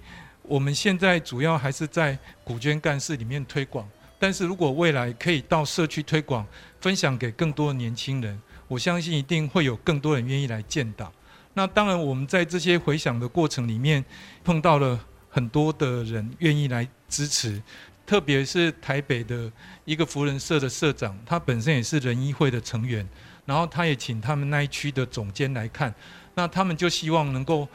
[0.50, 3.86] 我们现在主要还是在股捐干事里面推广，
[4.18, 6.48] 但是如果未来可以到社区推广，
[6.80, 11.12] 分享给更多的年轻人，我相信一定会有更多人愿意来建档。
[11.54, 14.02] 那当然，我们在这些回想的过程里面，
[14.46, 14.98] 碰到了
[15.38, 17.62] 很多的人愿意来支持，
[18.08, 19.52] 特别是台北的
[19.86, 23.08] 一个扶轮社的社长，他本身也是人医会的成员，
[23.46, 25.94] 然后他也请他们那一区的总监来看，
[26.34, 27.68] 那他们就希望能够。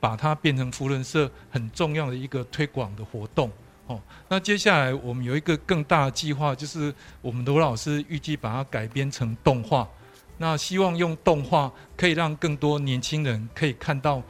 [0.00, 3.50] 把它变成扶轮社很重要的一个推广的活动
[3.86, 3.98] 哦。
[4.28, 9.88] 那接下来我们有一个更大的计划，就是我们罗老师预计把它改编成动画。
[10.36, 14.22] 那希望用动画可以让更多年轻人可以看到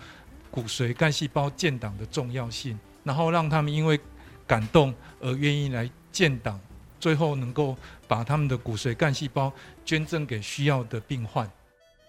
[0.54, 3.98] 骨髓干细胞建档的重要性，然后让他们因为
[4.46, 6.60] 感动而愿意来建档，
[7.00, 7.76] 最后能够
[8.06, 9.52] 把他们的骨髓干细胞
[9.84, 11.50] 捐赠给需要的病患。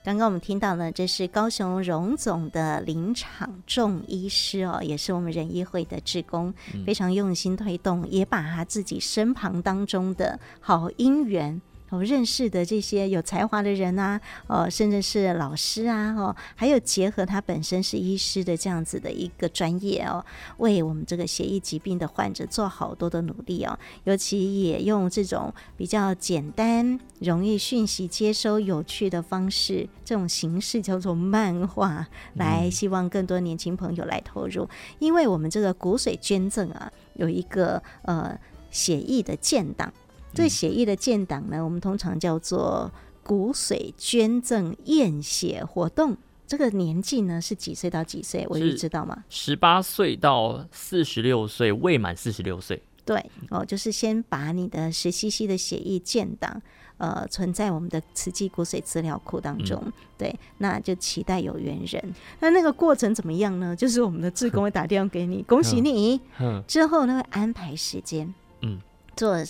[0.04, 6.54] 刚刚我们听到呢，这是高雄荣总的林场仲医师哦，也是我们仁医会的职工，
[6.86, 11.60] 非常用心推动，也把他自己身旁当中的好姻缘。
[11.90, 20.26] 我认识的这些有才华的人啊，哦，甚至是老师啊，哦，还有结合他本身是医师的这样子的一个专业哦，
[20.58, 34.68] 为我们这个血液疾病的患者做好多的努力哦，尤其也用这种比较简单、容易讯息接收、有趣的方式，这种形式叫做漫画，来希望更多年轻朋友来投入，
[35.00, 38.38] 因为我们这个骨髓捐赠啊，有一个呃
[38.72, 39.94] 血液的建档。
[40.36, 42.92] 这血液的建档呢，我们通常叫做
[43.24, 46.16] 骨髓捐赠验血活动。
[46.46, 48.46] 这个年纪呢是几岁到几岁？
[48.50, 49.24] 我就知道吗？
[49.30, 52.84] 十八岁到四十六岁，未满四十六岁。
[53.04, 56.62] 对哦，就是先把你的十 CC 的血液建档，
[56.98, 59.82] 呃，存在我们的慈济骨髓资料库当中。
[59.86, 62.14] 嗯、对，那就期待有缘人。
[62.40, 63.76] 那那个过程怎么样呢？
[63.76, 66.22] 就是我们的志工会打电话给你，恭喜你。
[66.68, 68.32] 之后呢会安排时间，
[68.62, 68.80] 嗯，
[69.16, 69.44] 做。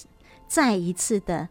[0.47, 1.49] 再一次的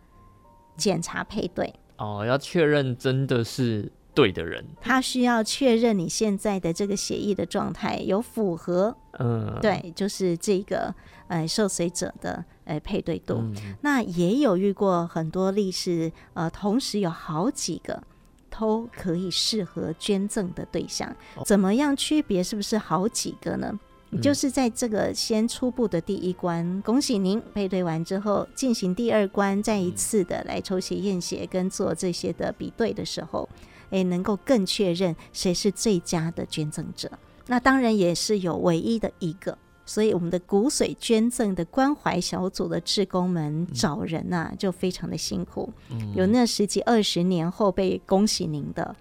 [0.76, 4.64] 检查配对哦，要确认真的是对的人。
[4.80, 10.94] 他需要确认你现在的这个协议的状态有符合，嗯，对，就是这个
[11.28, 13.36] 呃受髓者的呃配对度。
[13.38, 18.02] 嗯、那也有遇过很多例是呃，同时有好几个
[18.50, 23.78] 都可以适合捐赠的对象，哦、怎么样区别是不是好几个呢？
[24.22, 33.48] 就是在这个先初步的第一关，恭喜您配对完之后，进行第二关，再一次的来抽血验血跟做这些的比对的时候，
[33.90, 37.10] 诶，能够更确认谁是最佳的捐赠者。
[37.46, 45.72] 那当然也是有唯一的一个，所以我们的骨髓捐赠的关怀小组的志工们找人呐、啊，就非常的辛苦，
[46.14, 48.96] 有那十几二十年后被恭喜您的。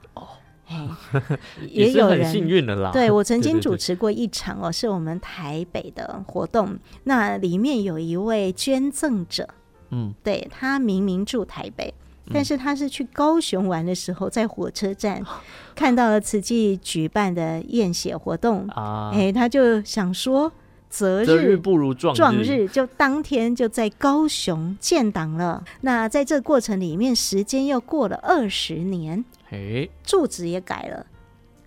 [1.69, 2.91] 也有人幸运的啦。
[2.91, 9.47] 对，我曾经主持过一场哦，是我们台北的活动，那里面有一位捐赠者，
[9.91, 11.93] 嗯，对，他明明住台北，
[12.33, 15.21] 但是他是去高雄玩的时候，在火车站
[15.75, 20.51] 看到了慈济举办的验血活动啊，哎，他就想说，
[20.89, 25.63] 择日不如撞撞日，就当天就在高雄建档了。
[25.81, 29.25] 那在这个过程里面，时间又过了二十年。
[29.53, 31.05] 哎，住址也改了，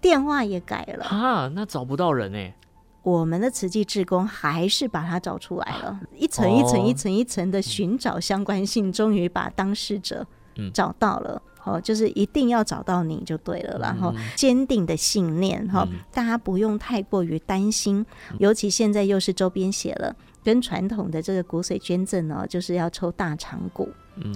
[0.00, 2.54] 电话也改了，啊，那找不到人哎。
[3.02, 10.26] 我们的慈济志工还是把他找出来了，一层一层一层一层的寻找相关性，终于把当事者
[10.74, 11.40] 找到了。
[11.62, 18.06] 哦，就是一定要找到你就对了，然后坚定的信念哈，大家不用太过于担心，
[18.38, 20.14] 尤其现在又是周边写了，
[20.46, 23.88] 跟传统的这个骨髓捐赠呢，就是要抽大肠骨。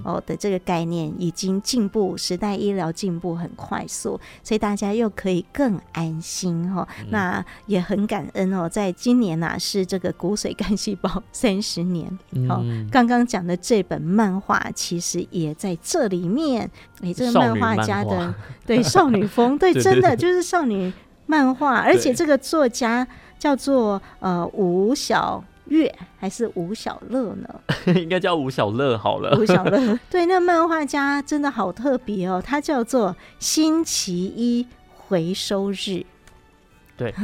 [0.05, 6.89] 哦的这个概念已经进步，时代医疗进步很快速，所以大家又可以更安心哈、哦。
[7.01, 12.07] 嗯、那也很感恩哦，在今年呐、啊、是这个骨髓干细胞 三十年。
[12.47, 16.71] 好、嗯，刚刚讲的这本漫画其实也在这里面。
[17.01, 18.35] 哎，这个漫画家的
[18.67, 20.93] 对少女风， 对，真的就是少女
[21.25, 23.09] 漫画，而且这个作家。
[23.41, 27.49] 叫做呃吴小月还是吴小乐呢？
[27.97, 29.37] 应该叫吴小乐好了。
[29.41, 34.67] 吴小乐， 对，那漫画家真的好特别哦，他叫做星期一
[34.97, 36.05] 回收日。
[36.97, 37.15] 对，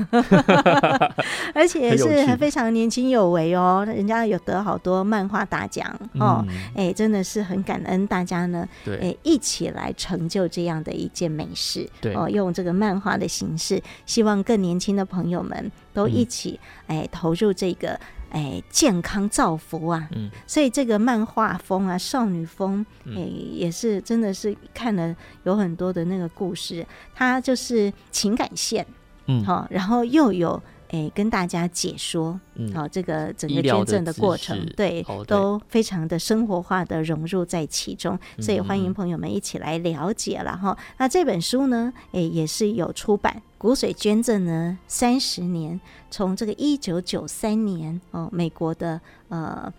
[1.53, 5.87] 而且也是非常年轻有为哦，人家有得好多漫画大奖
[6.19, 6.43] 哦，
[6.75, 6.87] 哎、嗯。
[6.87, 12.15] 欸，真的是很感恩大家呢，哎、欸，一起来成就这样的一件美事，对。
[12.15, 18.01] 哦，用这个漫画的形式，希望更年轻的朋友们都一起哎、欸、投入这个
[18.37, 28.87] 哎、欸、健康造福啊，嗯，所以这个漫画风啊，少女风，哎、欸，也是真的是看了有很多的那个故事，它就是情感线。
[29.27, 32.41] 嗯，好，然后又有诶、欸、跟大家解说，
[32.75, 40.95] 好、这个整个捐赠的过程，对，都非常的生活化的融入在其中，所以欢迎朋友们一起来了解了哈、嗯。
[40.99, 45.81] 那这本书呢，诶、欸、也是有出版，骨髓捐赠呢三十年，
[46.11, 49.73] 从这个一九九三年哦，美国的呃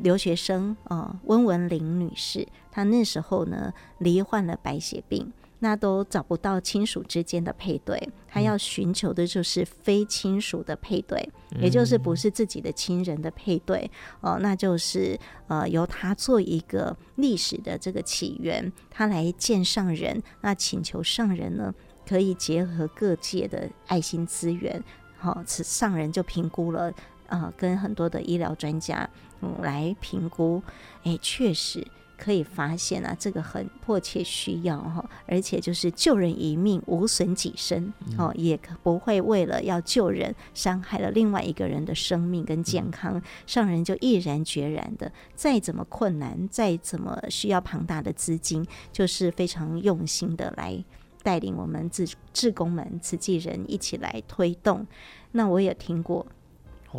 [0.00, 5.32] 留学生哦温文玲女士，她那时候呢罹患了白血病。
[5.60, 13.90] 那都找不到亲属之间的配对，他要寻求的就是非亲属的配对，嗯，也就是不是自己的亲人的配对
[14.20, 21.74] 哦，那就是呃由他做一个历史的这个起源，他来见上人，那请求上人呢
[22.06, 24.82] 可以结合各界的爱心资源，
[25.16, 26.92] 好，哦，此上人就评估了，
[27.28, 29.08] 呃，跟很多的医疗专家
[29.40, 30.62] 嗯来评估，
[31.04, 31.86] 哎，确实。
[32.16, 50.82] 可以发现啊，这个很迫切需要哈，而且就是救人一命，无损己身哦，也不会为了要救人，伤害了另外一个人的生命跟健康，上人就毅然决然的，再怎么困难，再怎么需要庞大的资金，就是非常用心的来
[51.22, 54.86] 带领我们志志工们、慈济人一起来推动。
[55.32, 56.26] 那我也听过，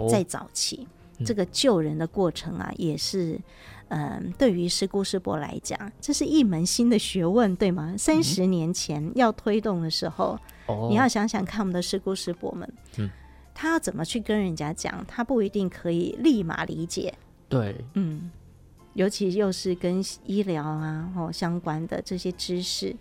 [0.08, 0.88] 在早期
[1.26, 3.42] 这个救人的过程啊，也是。
[3.90, 7.96] 嗯，对于师姑师伯来讲，这是一门新的学问，对吗？
[7.98, 13.10] 三十年前要推动的时候，嗯、你要想想看，我们的师姑师伯们，嗯，
[13.54, 17.14] 他要怎么去跟人家讲，他不一定可以立马理解。
[17.48, 18.30] 对，嗯，
[18.94, 22.96] 尤其又是跟医疗啊哦相关的这些知识。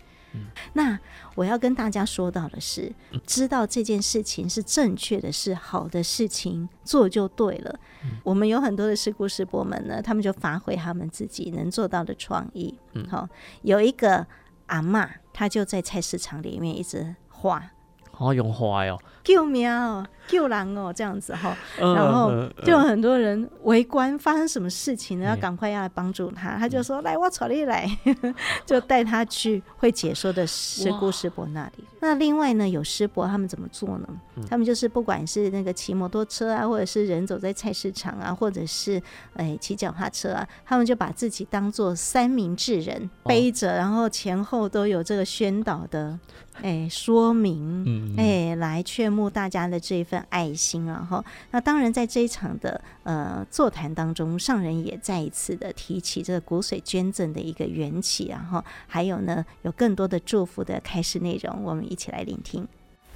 [0.73, 0.97] 那
[1.35, 2.93] 我要跟大家说到的是，
[3.25, 7.79] 知道这件事情是正确的，是好的事情，做就对了。
[8.23, 12.77] 我们有很多的师故师伯们呢，他们就发挥他们自己能做到的创意。
[13.09, 13.27] 好，
[13.63, 14.25] 有一个
[14.67, 17.71] 阿妈，她就在菜市场里面一直画，
[18.17, 18.99] 哦用画哟。
[19.27, 22.31] 救命哦，救人哦，这样子哈，然后
[22.63, 25.25] 就有很多人围观，发生什么事情呢？
[25.25, 27.85] 要赶快要来帮助他，他就说：“来，我带你来。
[28.65, 31.83] ”就带他去会解说的师姑师伯那里。
[31.99, 34.07] 那另外呢，有师伯他们怎么做呢？
[34.49, 39.01] 他们就是不管是那个骑摩托车啊，或者是人走在菜市场啊，或者是
[39.33, 46.17] 哎骑脚踏车啊，他们就把自己当做三明治人背着，然后前后都有这个宣导的
[46.61, 49.16] 哎说明，哎来劝。
[49.29, 62.67] 大家的这一份爱心啊，哈，那当然在这一场的呃座谈当中，上人也再一次的提起这个骨髓捐赠的一个缘起，然后还有呢，有更多的祝福的开示内容，我们一起来聆听。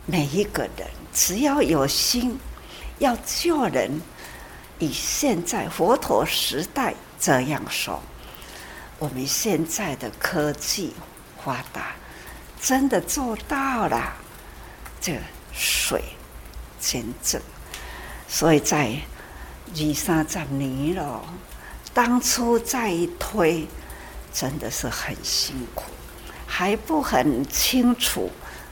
[0.07, 2.39] 每一个人只要有心
[2.97, 4.01] 要救人，
[4.79, 8.01] 以现在佛陀时代这样说，
[8.97, 10.93] 我们现在的科技
[11.43, 11.93] 发达，
[12.59, 14.13] 真的做到了
[14.99, 15.19] 这。
[15.53, 16.03] 水
[16.79, 17.39] 捐赠，
[18.27, 18.95] 所以在
[19.73, 21.23] 二三十年了，
[21.93, 23.67] 当初在推，
[24.33, 25.83] 真的是很辛苦，
[26.47, 28.29] 还不很清楚。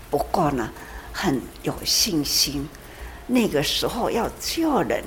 [0.10, 0.70] 不过呢，
[1.14, 2.68] 很有信心。
[3.28, 5.04] 那个时候要救人，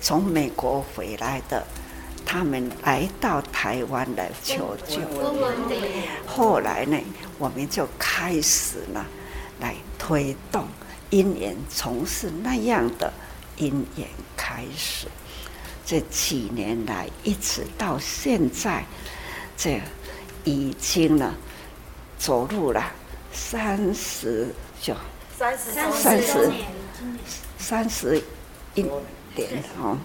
[0.00, 1.64] 从美国回来的，
[2.26, 4.98] 他们来到台湾来求救。
[6.26, 6.98] 后来呢，
[7.38, 9.06] 我们就开始了
[9.60, 10.66] 来推动。
[11.12, 13.12] 因缘从事那样的
[13.58, 15.06] 因缘开始，
[15.84, 18.82] 这几年来一直到现在，
[19.58, 19.78] 这
[20.42, 21.34] 已经呢
[22.18, 22.82] 走入了
[23.30, 24.96] 三十九、
[25.36, 26.50] 三十、三十、
[27.58, 28.22] 三十
[28.74, 28.82] 一
[29.36, 29.98] 年哦。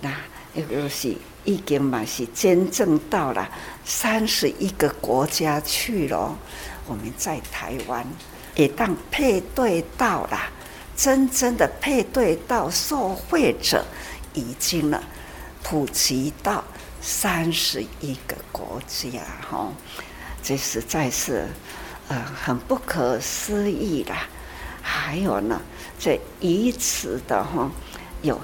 [0.00, 0.14] 那
[0.54, 1.12] 也就是
[1.44, 3.50] 已经嘛是捐赠到了
[3.84, 6.38] 三十一个国家去了。
[6.86, 8.06] 我们在台湾。
[8.56, 10.38] 也当配对到了，
[10.96, 13.84] 真正的配对到受惠者，
[14.34, 15.00] 已经了
[15.62, 16.64] 普及到
[17.00, 19.70] 三十一个国家，哈，
[20.42, 21.46] 这实在是
[22.08, 24.26] 呃很不可思议啦。
[24.82, 25.60] 还有呢，
[25.98, 27.70] 这遗址的哈
[28.22, 28.40] 有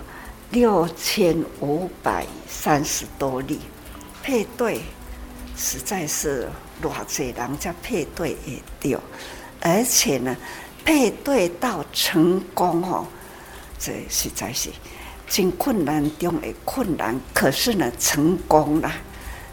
[0.50, 3.60] 六千五百三十多例，
[4.22, 4.82] 配对
[5.56, 6.48] 实在是
[6.82, 9.00] 偌济人家配对也掉，
[9.62, 10.36] 而且呢，
[10.84, 13.06] 配对到成功哦，
[13.78, 14.68] 这实在是
[15.28, 18.92] 真困难中的困难，可是呢，成功了，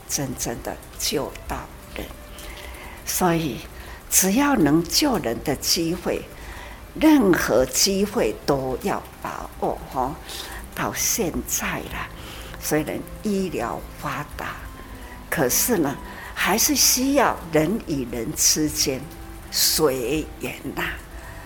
[0.10, 1.57] 真正的救到
[1.95, 2.05] 人，
[3.05, 3.60] 所以
[4.10, 6.22] 只要能救人的机会。
[6.99, 10.14] 任何机会都要把握哈！
[10.74, 12.10] 到现在了，
[12.60, 14.55] 虽然医疗发达，
[15.30, 15.95] 可是呢，
[16.34, 18.99] 还是需要人与人之间
[19.51, 20.83] 随缘呐。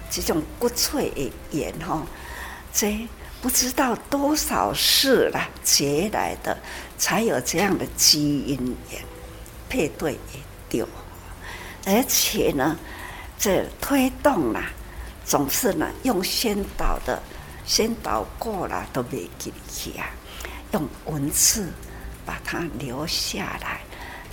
[0.10, 2.06] 这种骨髓的缘哈，
[2.72, 3.08] 这
[3.42, 6.56] 不知道多少世了结来的，
[6.98, 9.02] 才有这样的基因缘
[9.68, 10.40] 配对也
[10.70, 10.88] 丢，
[11.86, 12.78] 而且呢，
[13.40, 14.62] 这推动了。
[15.26, 17.20] 总是呢，用先导的，
[17.66, 20.06] 先导过了都没记起啊，
[20.74, 21.70] 用文字
[22.26, 23.82] 把它留下来。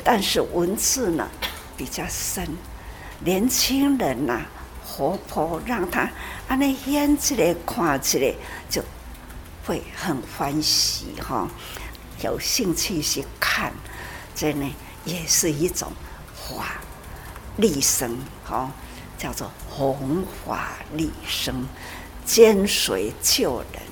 [0.04, 1.26] 但是文字呢
[1.76, 2.46] 比较深，
[3.24, 4.42] 年轻人呐、
[4.84, 6.02] 活泼，让他
[6.48, 8.34] 啊那演起来看起来
[8.68, 8.82] 就
[9.64, 11.48] 会很欢喜哈，
[12.22, 13.72] 有兴趣去看，
[14.34, 15.92] 这呢也是一种
[16.34, 16.80] 法
[17.56, 18.70] 利生哈。
[19.18, 21.66] 叫做弘法利生，
[22.24, 23.82] 兼随救人，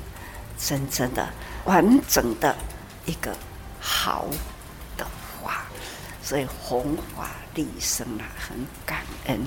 [0.58, 1.28] 真正的
[1.66, 2.56] 完整的
[3.04, 3.36] 一个
[3.78, 4.24] 好
[4.96, 5.06] 的
[5.42, 5.66] 话，
[6.22, 7.28] 所以弘法
[7.58, 8.56] 利生啊，很
[8.86, 9.40] 感恩，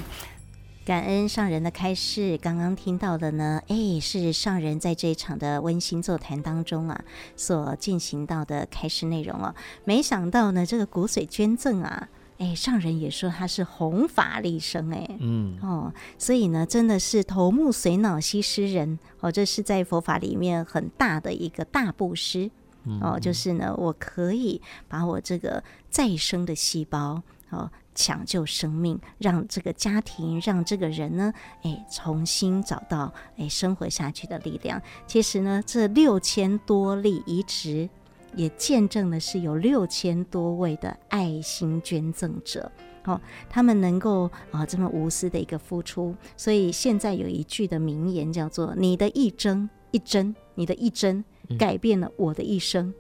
[0.84, 2.38] 感恩上人的开示。
[2.38, 7.06] 刚刚听到的呢，哎，是上人在这一场的温馨座谈当中啊，
[7.38, 9.56] 所进行到的开示内容哦。
[9.86, 12.10] 没想到呢，这个骨髓捐赠啊。
[12.40, 22.52] 哎，上人也说他是弘法立生，哎，嗯，哦，所以呢，真的是头目髓脑西施人，哦，这是在佛法里面很大的一个大布施，
[23.00, 24.60] 哦，就是呢，我可以
[24.90, 31.34] 把我这个再生的细胞，哦，抢救生命，让这个家庭，让这个人呢，
[31.64, 34.82] 哎，重新找到哎生活下去的力量。
[35.08, 37.90] 其实呢，这六千多例移植。
[38.34, 42.72] 也见证的是有六千多位的爱心捐赠者，
[43.04, 43.20] 哦，
[43.50, 51.22] 他们能够啊这么无私的一个付出，所以现在有一句的名言叫做“你的一针一针，你的一针
[51.60, 52.94] 改变了我的一生”。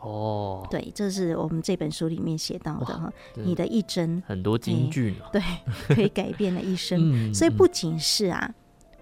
[0.00, 5.42] 哦，对，这是我们这本书里面写到的哈，你的一针很多金句，对，
[5.94, 8.54] 可以改变了一生，所以不仅是啊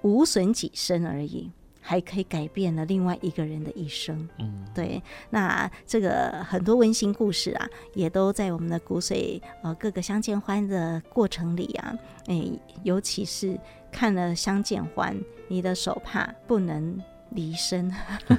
[0.02, 1.50] 无损己身而已。
[1.88, 4.28] 还可以改变了另外一个人的一生。
[4.40, 5.00] 嗯，对。
[5.30, 12.44] 那这个很多温馨故事啊，也都在我们的骨髓呃各个相见欢的过程里啊，哎，
[12.82, 13.56] 尤其是
[13.92, 15.16] 看了相见欢，
[15.46, 17.00] 你的手帕不能
[17.36, 17.94] 离身，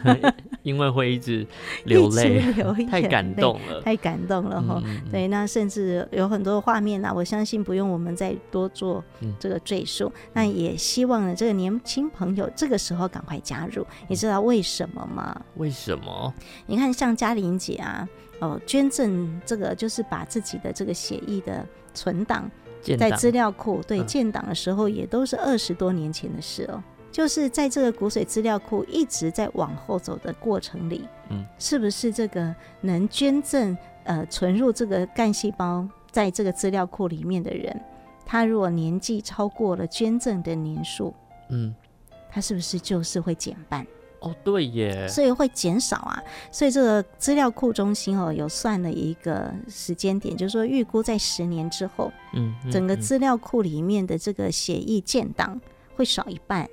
[0.64, 1.48] 因为会一直
[1.86, 4.82] 流泪，流太感动了，太感动了哈。
[4.84, 9.02] 嗯、对，那甚至有很多画面呢、啊，我相信不用我们再多做
[9.40, 10.12] 这个赘述。
[10.14, 13.86] 嗯、那也希望呢，这个年轻朋友这个时候赶快加入。
[14.10, 15.40] 你知道为什么吗？
[15.56, 16.34] 为什么？
[16.66, 22.50] 你看，像嘉玲姐啊，哦，捐赠这个就是把自己的这个协议的存档
[22.98, 26.84] 在资料库，对，建档的时候也都是二十多年前的事哦。
[27.18, 37.76] 就是在这个骨髓资料库一直在往后走的过程里，嗯，是不是这个能捐赠呃存入这个干细胞在这个资料库里面的人，
[38.24, 41.12] 他如果年纪超过了捐赠的年数，
[41.50, 41.74] 嗯，
[42.30, 43.84] 他是不是就是会减半？
[44.20, 46.22] 哦，对耶，所以会减少啊。
[46.52, 55.60] 所以这个资料库中心哦，有算了一个时间点，就是说预估在十年之后，嗯，嗯，整个资料库里面的这个血液建档
[55.96, 56.70] 会少一半。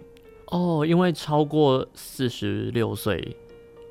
[0.54, 3.36] 哦，因为超过四十六岁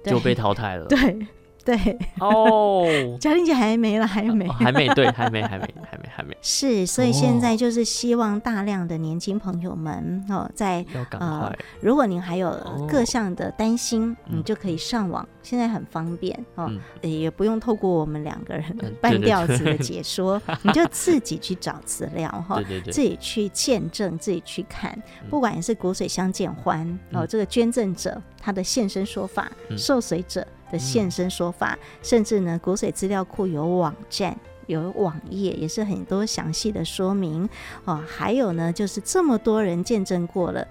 [0.05, 0.85] 就被淘汰了。
[0.89, 1.27] 对。
[1.63, 1.97] 对。
[2.19, 2.85] 哦，
[3.19, 6.35] 嘉玲姐还没了，还没，还没，对，还没，还没，还没，还没。
[6.41, 12.51] 是，所以现在就是希望大量的年轻朋友们哦，在呃，如果您还有
[12.89, 16.69] 各项的担心，你就可以上网，现在很方便哦，
[17.01, 18.65] 也不用透过我们两个人
[19.01, 22.61] 半吊子的解说， 你就自己去找资料哈，
[22.91, 24.97] 自己去见证，自己去看，
[25.29, 30.45] 不管是骨髓相见欢哦，这个捐赠者他的现身说法，受随者。
[30.73, 37.47] 的现身说法，甚至呢，骨髓资料库有网站、有网页，也是很多详细的说明
[37.85, 38.03] 哦。
[38.07, 40.67] 还有呢，就是这么多人见证过了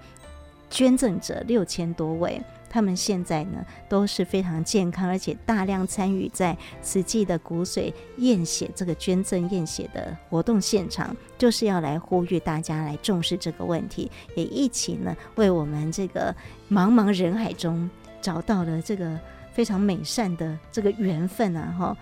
[0.69, 16.35] 捐赠者六千多位，他们现在呢都是非常健康，而且大量参与在慈济的骨髓验血这个捐赠验血的活动现场，就是要来呼吁大家来重视这个问题，也一起呢为我们这个
[16.69, 17.89] 茫茫人海中
[18.19, 19.19] 找到了这个
[19.53, 21.73] 非常美善的这个缘分啊！
[21.79, 21.97] 哈。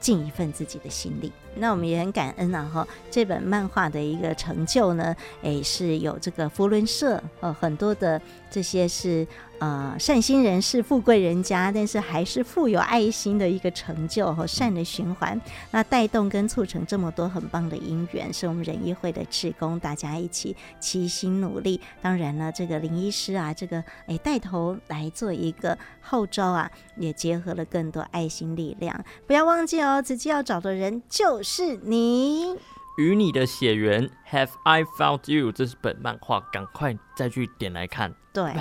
[0.00, 2.70] 尽一份自己的心力，那我们也很感恩啊！
[2.70, 8.20] 哈，这本漫画的一个成就呢，诶，是有这个佛伦社，呃，很多的
[8.50, 9.26] 这些是。
[9.64, 15.40] 呃，善心人士、富贵人家，但是还是富有爱心的一个成就和善的循环，
[15.70, 21.80] 那带动跟促成这么多很棒的因缘，是我们仁医会的职工，大家一起齐心努力。
[22.02, 29.02] 当然了，这个林医师啊，这个哎带头来做一个号召啊，也结合了更多爱心力量。
[29.26, 32.54] 不要忘记哦，自己要找的人就是你，
[32.98, 34.10] 与你的血缘。
[34.30, 35.50] Have I found you？
[35.50, 38.14] 这是本漫画，赶快再去点来看。
[38.34, 38.52] 对。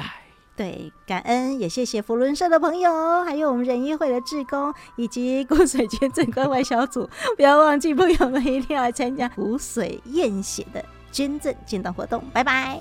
[0.56, 7.10] 对，感恩也谢谢福伦社的朋友，还有我们仁医会的志工，以及骨髓捐赠关怀小组。
[7.36, 12.24] 不要忘记，朋友们一定要参加骨髓验血的捐赠捐赠活动。
[12.32, 12.80] 拜拜。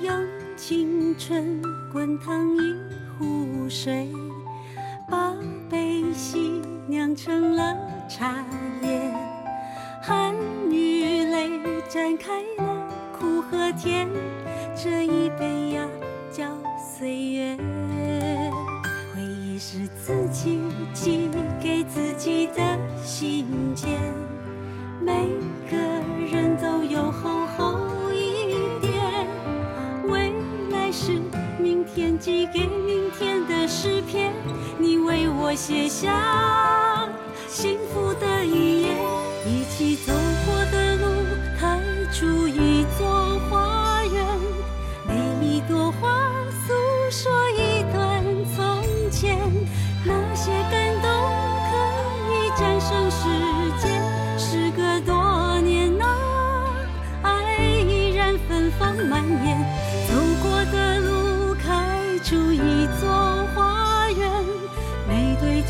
[0.00, 0.26] 用
[0.56, 1.60] 青春
[1.92, 2.74] 滚烫一
[3.18, 4.10] 壶水，
[5.10, 5.34] 把
[5.68, 7.76] 悲喜酿成了
[8.08, 8.42] 茶
[8.80, 9.12] 叶，
[10.02, 10.34] 汗
[10.70, 11.50] 与泪
[11.90, 12.75] 展开了。
[13.18, 14.08] 苦和甜，
[14.74, 15.86] 这一杯呀
[16.30, 16.44] 叫
[16.78, 17.56] 岁月。
[19.14, 20.60] 回忆是自己
[20.92, 23.88] 寄给自己的信件，
[25.00, 25.28] 每
[25.70, 25.76] 个
[26.30, 27.78] 人都有厚厚
[28.12, 28.92] 一点。
[30.08, 30.32] 未
[30.70, 31.12] 来是
[31.58, 34.32] 明天寄给明天的诗篇，
[34.78, 37.08] 你为我写下
[37.48, 38.88] 幸福的一页，
[39.46, 40.12] 一起走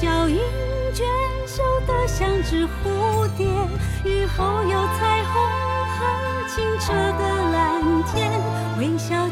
[0.00, 0.38] 脚印
[0.92, 1.06] 卷
[1.46, 3.46] 绣得像只蝴蝶，
[4.04, 5.32] 雨后有彩虹
[5.96, 8.30] 和清澈的蓝天，
[8.78, 9.25] 微笑